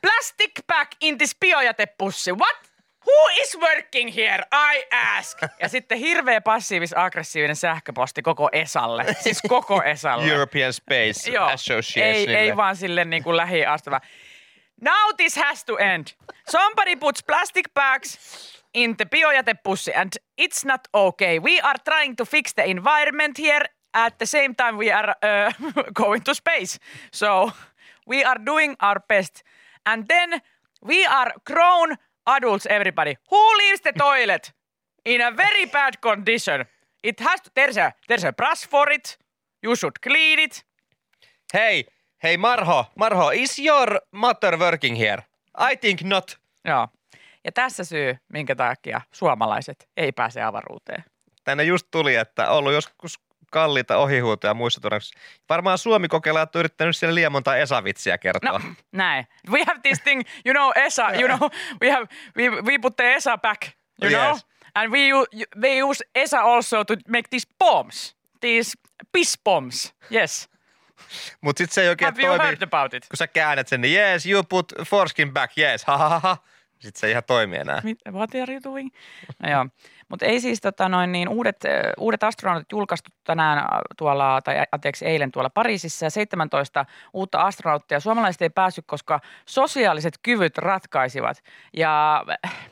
plastic 0.03 0.53
bag 0.67 0.89
in 1.01 1.19
this 1.19 1.37
biojätepussi? 1.41 2.33
What? 2.33 2.73
Who 3.07 3.43
is 3.43 3.59
working 3.61 4.15
here? 4.17 4.45
I 4.53 4.85
ask. 4.93 5.39
Ja 5.63 5.69
sitten 5.69 5.99
hirveä 5.99 6.41
passiivis-aggressiivinen 6.41 7.57
sähköposti 7.57 8.23
koko 8.23 8.49
Esalle. 8.53 9.05
Siis 9.21 9.43
koko 9.49 9.83
Esalle. 9.83 10.33
European 10.33 10.73
Space 10.73 11.31
Joo. 11.35 11.47
Association. 11.47 12.29
Ei, 12.29 12.37
ei 12.37 12.57
vaan 12.57 12.77
sille 12.77 13.05
niin 13.05 13.23
kuin 13.25 13.37
lähiastuva. 13.37 14.01
Now 14.81 15.15
this 15.17 15.37
has 15.37 15.65
to 15.65 15.77
end. 15.77 16.07
Somebody 16.51 16.97
puts 16.97 17.23
plastic 17.25 17.75
bags 17.75 18.19
in 18.75 18.97
the 18.97 19.05
biojätepussi 19.05 19.93
and 19.95 20.13
it's 20.41 20.65
not 20.65 20.81
okay. 20.93 21.39
We 21.39 21.61
are 21.63 21.79
trying 21.85 22.17
to 22.17 22.25
fix 22.25 22.55
the 22.55 22.63
environment 22.65 23.39
here. 23.39 23.67
At 23.93 24.19
the 24.19 24.27
same 24.27 24.55
time 24.55 24.79
we 24.79 24.93
are 24.93 25.09
uh, 25.11 25.53
going 26.03 26.23
to 26.25 26.35
space. 26.35 26.81
So 27.13 27.51
we 28.09 28.25
are 28.25 28.47
doing 28.47 28.77
our 28.83 29.01
best. 29.09 29.43
And 29.87 30.05
then 30.09 30.41
we 30.89 31.07
are 31.07 31.33
grown 31.47 31.97
adults, 32.27 32.67
everybody. 32.67 33.15
Who 33.31 33.57
leaves 33.59 33.81
the 33.81 33.93
toilet 33.93 34.53
in 35.05 35.21
a 35.21 35.31
very 35.37 35.67
bad 35.67 35.95
condition? 36.01 36.67
It 37.03 37.21
has 37.21 37.41
to, 37.43 37.51
there's 37.55 37.79
a, 37.79 37.93
there's 38.09 38.25
a 38.25 38.33
brush 38.33 38.69
for 38.69 38.93
it. 38.93 39.19
You 39.63 39.77
should 39.77 39.99
clean 40.03 40.39
it. 40.39 40.65
Hei, 41.55 41.85
hei 42.23 42.37
Marho, 42.37 42.85
Marho, 42.99 43.31
is 43.33 43.59
your 43.59 44.01
mother 44.13 44.59
working 44.59 44.97
here? 44.97 45.23
I 45.71 45.77
think 45.77 46.03
not. 46.03 46.39
Joo. 46.65 46.89
Ja 47.45 47.53
tässä 47.53 47.85
syy, 47.85 48.19
minkä 48.33 48.55
takia 48.55 49.01
suomalaiset 49.13 49.89
ei 49.97 50.13
pääse 50.13 50.43
avaruuteen. 50.43 51.05
Tänne 51.45 51.65
just 51.65 51.87
tuli, 51.91 52.15
että 52.15 52.51
ollut 52.51 52.73
joskus 52.73 53.21
kalliita 53.55 53.97
ohihuutoja 53.97 54.55
muissa 54.55 54.81
todennäköisesti. 54.81 55.21
Varmaan 55.49 55.79
Suomi 55.79 56.09
kokeillaan, 56.09 56.43
että 56.45 56.59
on 56.59 56.61
yrittänyt 56.61 56.97
siellä 56.97 57.15
liian 57.15 57.33
monta 57.33 57.57
Esa-vitsiä 57.57 58.19
kertoa. 58.19 58.59
No, 58.59 58.61
näin. 58.93 59.27
We 59.51 59.65
have 59.67 59.81
this 59.83 60.01
thing, 60.01 60.23
you 60.47 60.55
know, 60.55 60.73
ESA, 60.85 61.11
you 61.13 61.29
know, 61.37 61.51
we 61.83 61.91
have, 61.91 62.07
we, 62.37 62.51
we 62.51 62.79
put 62.79 62.97
the 62.97 63.15
ESA 63.15 63.39
back, 63.39 63.63
you 64.03 64.11
know, 64.11 64.29
Yes. 64.29 64.47
and 64.75 64.93
we, 64.93 64.99
they 65.61 65.83
use 65.83 66.05
ESA 66.15 66.41
also 66.41 66.85
to 66.85 66.95
make 67.09 67.29
these 67.31 67.47
bombs, 67.59 68.17
these 68.41 68.73
piss 69.13 69.39
bombs, 69.45 69.95
yes. 70.15 70.49
Mutta 71.41 71.59
sitten 71.59 71.75
se 71.75 71.83
ei 71.83 71.89
oikein 71.89 72.07
Have 72.13 72.23
you 72.23 72.29
toimi, 72.37 72.45
heard 72.45 72.63
about 72.63 72.95
it? 72.95 73.09
kun 73.09 73.17
sä 73.17 73.27
käännät 73.27 73.69
sen, 73.69 73.81
niin 73.81 74.01
yes, 74.01 74.27
you 74.27 74.43
put 74.45 74.73
foreskin 74.87 75.33
back, 75.33 75.59
yes, 75.59 75.85
ha 75.85 75.99
ha 75.99 76.09
ha, 76.09 76.19
ha. 76.21 76.37
Sitten 76.79 77.01
se 77.01 77.07
ei 77.07 77.11
ihan 77.11 77.25
toimi 77.25 77.57
enää. 77.57 77.83
What 78.13 78.31
are 78.43 78.53
you 78.55 78.61
doing? 78.65 78.91
No 79.39 79.51
joo, 79.51 79.67
mutta 80.09 80.27
ei 80.27 80.41
siis 80.41 80.61
tota 80.61 80.89
noin 80.89 81.13
niin 81.13 81.29
uudet, 81.29 81.65
uudet 81.99 82.23
astronautit 82.23 82.73
julkaistu 82.73 83.11
tänään 83.25 83.69
tuolla, 83.99 84.41
tai 84.43 84.57
anteeksi 84.73 85.07
eilen 85.07 85.33
tuolla 85.33 85.51
Pariisissa 85.51 86.07
ja 86.07 86.11
17 86.11 86.85
uutta 87.13 87.41
astronauttia. 87.41 88.01
Suomalaiset 88.01 88.43
ei 88.43 88.51
päässyt, 88.51 88.85
koska 88.87 89.21
sosiaaliset 89.47 90.15
kyvyt 90.23 90.59
ratkaisivat 90.59 91.43
ja 91.73 92.25
äh, 92.47 92.71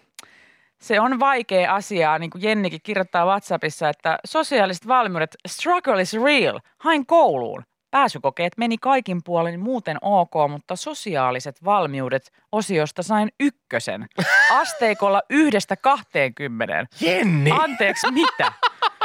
se 0.83 1.01
on 1.01 1.21
vaikea 1.21 1.75
asia, 1.75 2.19
niin 2.19 2.31
kuin 2.31 2.43
Jennikin 2.43 2.81
kirjoittaa 2.83 3.27
WhatsAppissa, 3.27 3.89
että 3.89 4.19
sosiaaliset 4.25 4.89
valmiudet, 4.89 5.37
struggle 5.49 6.03
is 6.03 6.15
real, 6.15 6.61
hain 6.79 7.07
kouluun. 7.07 7.63
Pääsykokeet 7.93 8.53
meni 8.57 8.79
kaikin 8.79 9.23
puolin 9.25 9.61
muuten 9.61 9.97
ok, 10.03 10.33
mutta 10.49 10.77
sosiaaliset 10.77 11.65
valmiudet 11.65 12.33
osiosta 12.53 13.03
sain 13.03 13.33
ykkösen. 13.41 14.07
Asteikolla 14.61 15.23
yhdestä 15.31 15.77
20. 15.77 16.87
Jenni! 17.01 17.51
Anteeksi, 17.51 18.11
mitä? 18.11 18.53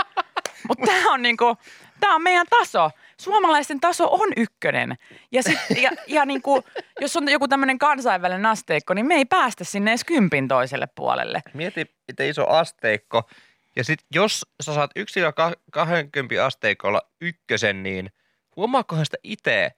Mutta 0.68 0.86
tämä 0.86 1.14
on 1.14 1.22
niinku, 1.22 1.58
tämä 2.00 2.16
on 2.16 2.22
meidän 2.22 2.46
taso. 2.50 2.92
Suomalaisten 3.20 3.80
taso 3.80 4.08
on 4.12 4.30
ykkönen. 4.38 4.96
Ja, 5.32 5.44
sit, 5.44 5.60
ja, 5.82 5.92
ja 6.08 6.26
niinku, 6.26 6.64
jos 7.02 7.18
on 7.18 7.30
joku 7.30 7.48
tämmöinen 7.48 7.80
kansainvälinen 7.80 8.46
asteikko, 8.46 8.94
niin 8.94 9.06
me 9.06 9.16
ei 9.16 9.26
päästä 9.26 9.64
sinne 9.64 9.92
edes 9.92 10.04
kympin 10.04 10.48
toiselle 10.48 10.88
puolelle. 10.96 11.42
Mieti, 11.54 11.96
miten 12.08 12.30
iso 12.30 12.48
asteikko. 12.50 13.30
Ja 13.76 13.84
sit 13.84 14.00
jos 14.14 14.46
sä 14.64 14.74
saat 14.74 14.92
1-20 15.00 16.42
asteikolla 16.44 17.02
ykkösen, 17.22 17.84
niin 17.84 18.12
huomaakohan 18.58 19.06
sitä 19.06 19.18
itse? 19.24 19.72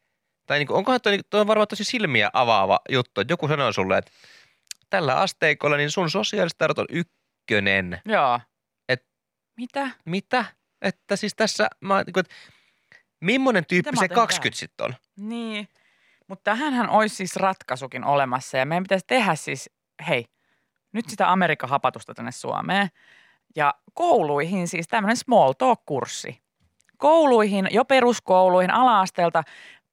Tai 0.45 0.57
niinku, 0.59 0.75
onkohan 0.75 1.01
toi, 1.01 1.19
toi 1.29 1.41
on 1.41 1.47
varmaan 1.47 1.67
tosi 1.67 1.83
silmiä 1.83 2.29
avaava 2.33 2.79
juttu, 2.89 3.21
että 3.21 3.33
joku 3.33 3.47
sanoo 3.47 3.71
sulle, 3.71 3.97
että 3.97 4.11
tällä 4.89 5.15
asteikolla 5.15 5.77
niin 5.77 5.91
sun 5.91 6.09
sosiaaliset 6.09 6.57
taidot 6.57 6.79
on 6.79 6.85
ykkönen. 6.89 8.01
Joo. 8.05 8.39
Et- 8.89 9.05
Mitä? 9.57 9.89
Mitä? 10.05 10.45
Että 10.81 11.15
siis 11.15 11.35
tässä, 11.35 11.67
mä, 11.81 12.03
niinku, 12.03 12.19
että 12.19 12.35
millainen 13.21 13.65
tyyppi 13.65 13.97
se 13.97 14.03
oon 14.03 14.09
20 14.09 14.59
sitten 14.59 14.85
on? 14.85 14.95
Niin. 15.17 15.67
Mutta 16.27 16.43
tähänhän 16.43 16.89
olisi 16.89 17.15
siis 17.15 17.35
ratkaisukin 17.35 18.03
olemassa 18.03 18.57
ja 18.57 18.65
meidän 18.65 18.83
pitäisi 18.83 19.05
tehdä 19.07 19.35
siis, 19.35 19.69
hei, 20.07 20.25
nyt 20.91 21.09
sitä 21.09 21.31
Amerikan 21.31 21.69
hapatusta 21.69 22.13
tänne 22.13 22.31
Suomeen. 22.31 22.87
Ja 23.55 23.73
kouluihin 23.93 24.67
siis 24.67 24.87
tämmöinen 24.87 25.17
small 25.17 25.53
talk-kurssi. 25.53 26.41
Kouluihin, 26.99 27.67
jo 27.71 27.85
peruskouluihin, 27.85 28.71
ala-asteelta. 28.71 29.43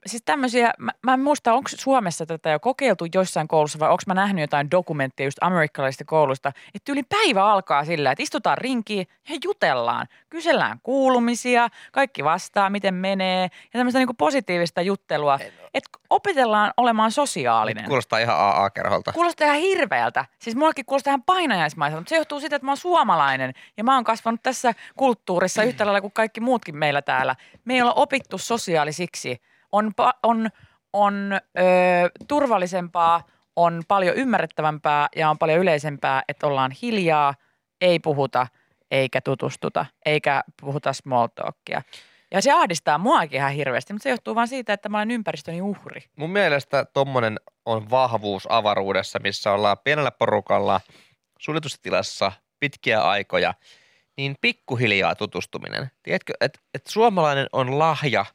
Siis 0.06 0.22
tämmöisiä, 0.26 0.72
mä, 0.78 0.92
mä 1.02 1.14
en 1.14 1.20
muista, 1.20 1.52
onko 1.52 1.68
Suomessa 1.68 2.26
tätä 2.26 2.50
jo 2.50 2.60
kokeiltu 2.60 3.06
joissain 3.14 3.48
koulussa 3.48 3.78
vai 3.78 3.90
onko 3.90 4.02
mä 4.06 4.14
nähnyt 4.14 4.40
jotain 4.40 4.70
dokumentteja 4.70 5.26
just 5.26 5.38
amerikkalaisista 5.40 6.04
kouluista, 6.04 6.52
että 6.74 6.92
yli 6.92 7.02
päivä 7.02 7.44
alkaa 7.44 7.84
sillä, 7.84 8.12
että 8.12 8.22
istutaan 8.22 8.58
rinkiin 8.58 9.06
ja 9.28 9.38
jutellaan. 9.44 10.06
Kysellään 10.30 10.80
kuulumisia, 10.82 11.68
kaikki 11.92 12.24
vastaa, 12.24 12.70
miten 12.70 12.94
menee 12.94 13.42
ja 13.42 13.78
tämmöistä 13.78 13.98
niinku 13.98 14.14
positiivista 14.14 14.82
juttelua, 14.82 15.38
että 15.74 15.98
opetellaan 16.10 16.72
olemaan 16.76 17.12
sosiaalinen. 17.12 17.84
Kuulostaa 17.84 18.18
ihan 18.18 18.36
AA-kerholta. 18.36 19.12
Kuulostaa 19.12 19.46
ihan 19.46 19.60
hirveältä. 19.60 20.24
Siis 20.38 20.56
mullekin 20.56 20.84
kuulostaa 20.84 21.10
ihan 21.10 21.22
painajaismaiselta, 21.22 22.00
mutta 22.00 22.08
se 22.10 22.16
johtuu 22.16 22.40
siitä, 22.40 22.56
että 22.56 22.66
mä 22.66 22.70
oon 22.70 22.76
suomalainen 22.76 23.52
ja 23.76 23.84
mä 23.84 23.94
oon 23.94 24.04
kasvanut 24.04 24.42
tässä 24.42 24.74
kulttuurissa 24.96 25.62
yhtä 25.68 25.86
lailla 25.86 26.00
kuin 26.00 26.12
kaikki 26.12 26.40
muutkin 26.40 26.76
meillä 26.76 27.02
täällä. 27.02 27.36
Me 27.64 27.74
ei 27.74 27.82
olla 27.82 27.92
opittu 27.92 28.38
sosiaalisiksi. 28.38 29.40
On, 29.72 29.92
on, 30.22 30.48
on 30.92 31.40
ö, 31.58 31.62
turvallisempaa, 32.28 33.22
on 33.56 33.82
paljon 33.88 34.16
ymmärrettävämpää 34.16 35.08
ja 35.16 35.30
on 35.30 35.38
paljon 35.38 35.58
yleisempää, 35.58 36.22
että 36.28 36.46
ollaan 36.46 36.72
hiljaa, 36.82 37.34
ei 37.80 37.98
puhuta 37.98 38.46
eikä 38.90 39.20
tutustuta, 39.20 39.86
eikä 40.06 40.42
puhuta 40.60 40.92
small 40.92 41.26
talkia. 41.26 41.82
Ja 42.30 42.42
se 42.42 42.52
ahdistaa 42.52 42.98
muakin 42.98 43.36
ihan 43.36 43.52
hirveästi, 43.52 43.92
mutta 43.92 44.02
se 44.02 44.10
johtuu 44.10 44.34
vain 44.34 44.48
siitä, 44.48 44.72
että 44.72 44.88
mä 44.88 44.98
olen 44.98 45.10
ympäristöni 45.10 45.62
uhri. 45.62 46.00
Mun 46.16 46.30
mielestä 46.30 46.84
tommonen 46.84 47.36
on 47.66 47.90
vahvuus 47.90 48.46
avaruudessa, 48.50 49.18
missä 49.18 49.52
ollaan 49.52 49.76
pienellä 49.84 50.10
porukalla 50.10 50.80
suljetussa 51.38 51.78
tilassa 51.82 52.32
pitkiä 52.60 53.02
aikoja, 53.02 53.54
niin 54.16 54.36
pikkuhiljaa 54.40 55.14
tutustuminen. 55.14 55.90
Tiedätkö, 56.02 56.32
että 56.40 56.60
et 56.74 56.86
suomalainen 56.86 57.46
on 57.52 57.78
lahja, 57.78 58.26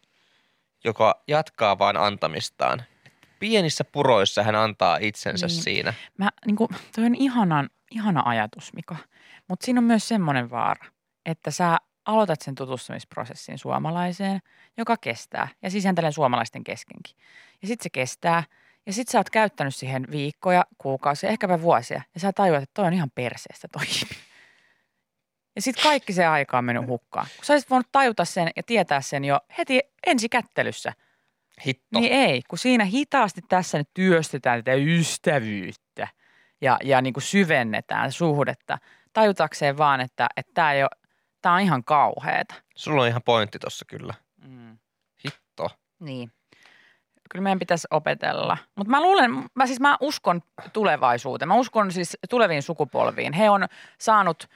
joka 0.83 1.23
jatkaa 1.27 1.79
vain 1.79 1.97
antamistaan. 1.97 2.83
Pienissä 3.39 3.83
puroissa 3.83 4.43
hän 4.43 4.55
antaa 4.55 4.97
itsensä 5.01 5.47
Niin. 5.47 5.63
siinä. 5.63 5.93
Mä, 6.17 6.29
niin 6.45 6.55
kuin, 6.55 6.69
toi 6.95 7.05
on 7.05 7.15
ihanan, 7.15 7.69
ihana 7.91 8.23
ajatus, 8.25 8.73
Mika. 8.73 8.95
Mutta 9.47 9.65
siinä 9.65 9.79
on 9.79 9.83
myös 9.83 10.07
semmoinen 10.07 10.49
vaara, 10.49 10.85
että 11.25 11.51
sä 11.51 11.77
aloitat 12.05 12.41
sen 12.41 12.55
tutustumisprosessin 12.55 13.57
suomalaiseen, 13.57 14.39
joka 14.77 14.97
kestää. 14.97 15.47
Ja 15.61 15.69
sisältelen 15.69 16.13
suomalaisten 16.13 16.63
keskenkin. 16.63 17.15
Ja 17.61 17.67
sitten 17.67 17.83
se 17.83 17.89
kestää. 17.89 18.43
Ja 18.85 18.93
sitten 18.93 19.11
sä 19.11 19.17
oot 19.17 19.29
käyttänyt 19.29 19.75
siihen 19.75 20.07
viikkoja, 20.11 20.65
kuukausia, 20.77 21.29
ehkäpä 21.29 21.61
vuosia. 21.61 22.01
Ja 22.13 22.19
sä 22.19 22.33
tajuat, 22.33 22.63
että 22.63 22.73
toi 22.73 22.85
on 22.85 22.93
ihan 22.93 23.11
perseestä 23.15 23.67
toi. 23.67 23.85
Ja 25.55 25.61
sitten 25.61 25.83
kaikki 25.83 26.13
se 26.13 26.25
aika 26.25 26.57
on 26.57 26.65
mennyt 26.65 26.87
hukkaan. 26.87 27.27
Kun 27.35 27.45
sä 27.45 27.53
olisit 27.53 27.69
voinut 27.69 27.91
tajuta 27.91 28.25
sen 28.25 28.49
ja 28.55 28.63
tietää 28.63 29.01
sen 29.01 29.25
jo 29.25 29.39
heti 29.57 29.79
ensikättelyssä. 30.07 30.93
Hitto. 31.65 31.99
Niin 31.99 32.13
ei, 32.13 32.41
kun 32.47 32.59
siinä 32.59 32.85
hitaasti 32.85 33.41
tässä 33.49 33.77
nyt 33.77 33.89
työstetään 33.93 34.63
tätä 34.63 34.77
ystävyyttä 34.77 36.07
ja, 36.61 36.77
ja 36.83 37.01
niin 37.01 37.13
kuin 37.13 37.23
syvennetään 37.23 38.11
suhdetta 38.11 38.77
tajutakseen 39.13 39.77
vaan, 39.77 40.01
että 40.01 40.27
tämä 40.53 40.73
ei 40.73 40.83
ole, 40.83 40.89
tämä 41.41 41.55
on 41.55 41.61
ihan 41.61 41.83
kauheeta. 41.83 42.55
Sulla 42.75 43.01
on 43.01 43.07
ihan 43.07 43.21
pointti 43.25 43.59
tossa 43.59 43.85
kyllä. 43.85 44.13
Mm. 44.47 44.77
Hitto. 45.25 45.69
Niin. 45.99 46.31
Kyllä 47.29 47.43
meidän 47.43 47.59
pitäisi 47.59 47.87
opetella. 47.91 48.57
Mutta 48.75 48.91
mä 48.91 49.01
luulen, 49.01 49.31
mä 49.55 49.65
siis 49.65 49.79
mä 49.79 49.97
uskon 50.01 50.41
tulevaisuuteen. 50.73 51.47
Mä 51.47 51.55
uskon 51.55 51.91
siis 51.91 52.17
tuleviin 52.29 52.63
sukupolviin. 52.63 53.33
He 53.33 53.49
on 53.49 53.67
saanut 53.99 54.47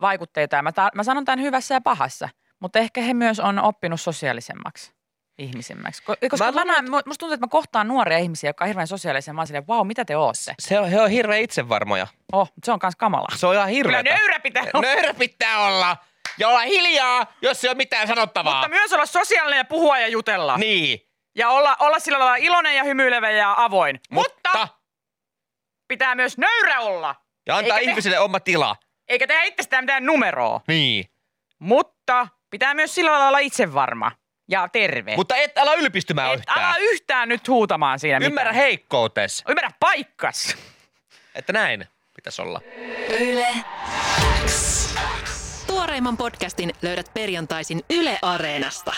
vaikutteita 0.00 0.56
ja 0.56 0.62
mä, 0.62 0.72
ta- 0.72 0.90
mä 0.94 1.02
sanon 1.02 1.24
tämän 1.24 1.40
hyvässä 1.40 1.74
ja 1.74 1.80
pahassa. 1.80 2.28
Mutta 2.60 2.78
ehkä 2.78 3.00
he 3.00 3.14
myös 3.14 3.40
on 3.40 3.58
oppinut 3.58 4.00
sosiaalisemmaksi 4.00 4.92
ihmisemmäksi. 5.38 6.02
Ko- 6.02 6.28
Koska 6.30 6.52
Mä 6.52 6.64
näen, 6.64 6.90
musta 6.90 7.04
tuntuu, 7.08 7.32
että 7.32 7.46
mä 7.46 7.50
kohtaan 7.50 7.88
nuoria 7.88 8.18
ihmisiä, 8.18 8.48
jotka 8.48 8.64
on 8.64 8.68
hirveän 8.68 8.86
sosiaalisia. 8.86 9.34
Mä 9.34 9.40
oon 9.40 9.46
silleen, 9.46 9.66
vau, 9.66 9.84
mitä 9.84 10.04
te 10.04 10.16
ootte? 10.16 10.54
Se 10.58 10.78
on, 10.78 10.88
he 10.88 11.00
on 11.00 11.10
hirveän 11.10 11.40
itsevarmoja. 11.40 12.06
Oh, 12.32 12.52
se 12.64 12.72
on 12.72 12.78
kans 12.78 12.96
kamala. 12.96 13.26
Se 13.36 13.46
on 13.46 13.54
ihan 13.54 13.68
Kyllä 13.68 13.76
hirveätä. 13.98 14.10
nöyrä 14.18 14.40
pitää 14.40 14.62
olla. 14.74 14.80
Nöyrä 14.86 15.14
pitää 15.14 15.58
olla. 15.66 15.96
Ja 16.38 16.48
olla 16.48 16.60
hiljaa, 16.60 17.26
jos 17.42 17.64
ei 17.64 17.68
ole 17.68 17.76
mitään 17.76 18.08
sanottavaa. 18.08 18.54
Mutta 18.54 18.68
myös 18.68 18.92
olla 18.92 19.06
sosiaalinen 19.06 19.58
ja 19.58 19.64
puhua 19.64 19.98
ja 19.98 20.08
jutella. 20.08 20.56
Niin. 20.58 21.00
Ja 21.34 21.48
olla, 21.48 21.76
olla 21.80 21.98
sillä 21.98 22.18
lailla 22.18 22.36
iloinen 22.36 22.76
ja 22.76 22.84
hymyilevä 22.84 23.30
ja 23.30 23.54
avoin. 23.58 24.00
Mutta, 24.10 24.50
Mutta. 24.54 24.68
pitää 25.88 26.14
myös 26.14 26.38
nöyrä 26.38 26.80
olla. 26.80 27.14
Ja 27.46 27.56
antaa 27.56 27.78
Eikä 27.78 27.84
te- 27.84 27.90
ihmisille 27.90 28.18
oma 28.18 28.40
tila. 28.40 28.76
Eikä 29.08 29.26
tehdä 29.26 29.42
itsestään 29.42 29.84
mitään 29.84 30.06
numeroa. 30.06 30.60
Niin. 30.68 31.04
Mutta 31.58 32.28
pitää 32.50 32.74
myös 32.74 32.94
sillä 32.94 33.10
lailla 33.10 33.28
olla 33.28 33.38
itsevarma 33.38 34.12
ja 34.48 34.68
terve. 34.68 35.16
Mutta 35.16 35.36
et 35.36 35.58
ala 35.58 35.74
ylpistymään 35.74 36.32
Et 36.32 36.38
yhtään. 36.38 36.64
ala 36.64 36.76
yhtään 36.78 37.28
nyt 37.28 37.48
huutamaan 37.48 37.98
siinä 37.98 38.16
Ymmärrä 38.16 38.50
mitään. 38.52 38.54
heikkoutes. 38.66 39.44
Ymmärrä 39.48 39.70
paikkas. 39.80 40.56
Että 41.34 41.52
näin 41.52 41.88
pitäisi 42.16 42.42
olla. 42.42 42.60
Yle 43.20 43.46
X. 44.46 44.94
Tuoreimman 45.66 46.16
podcastin 46.16 46.72
löydät 46.82 47.10
perjantaisin 47.14 47.82
Yle 47.90 48.18
Areenasta. 48.22 48.92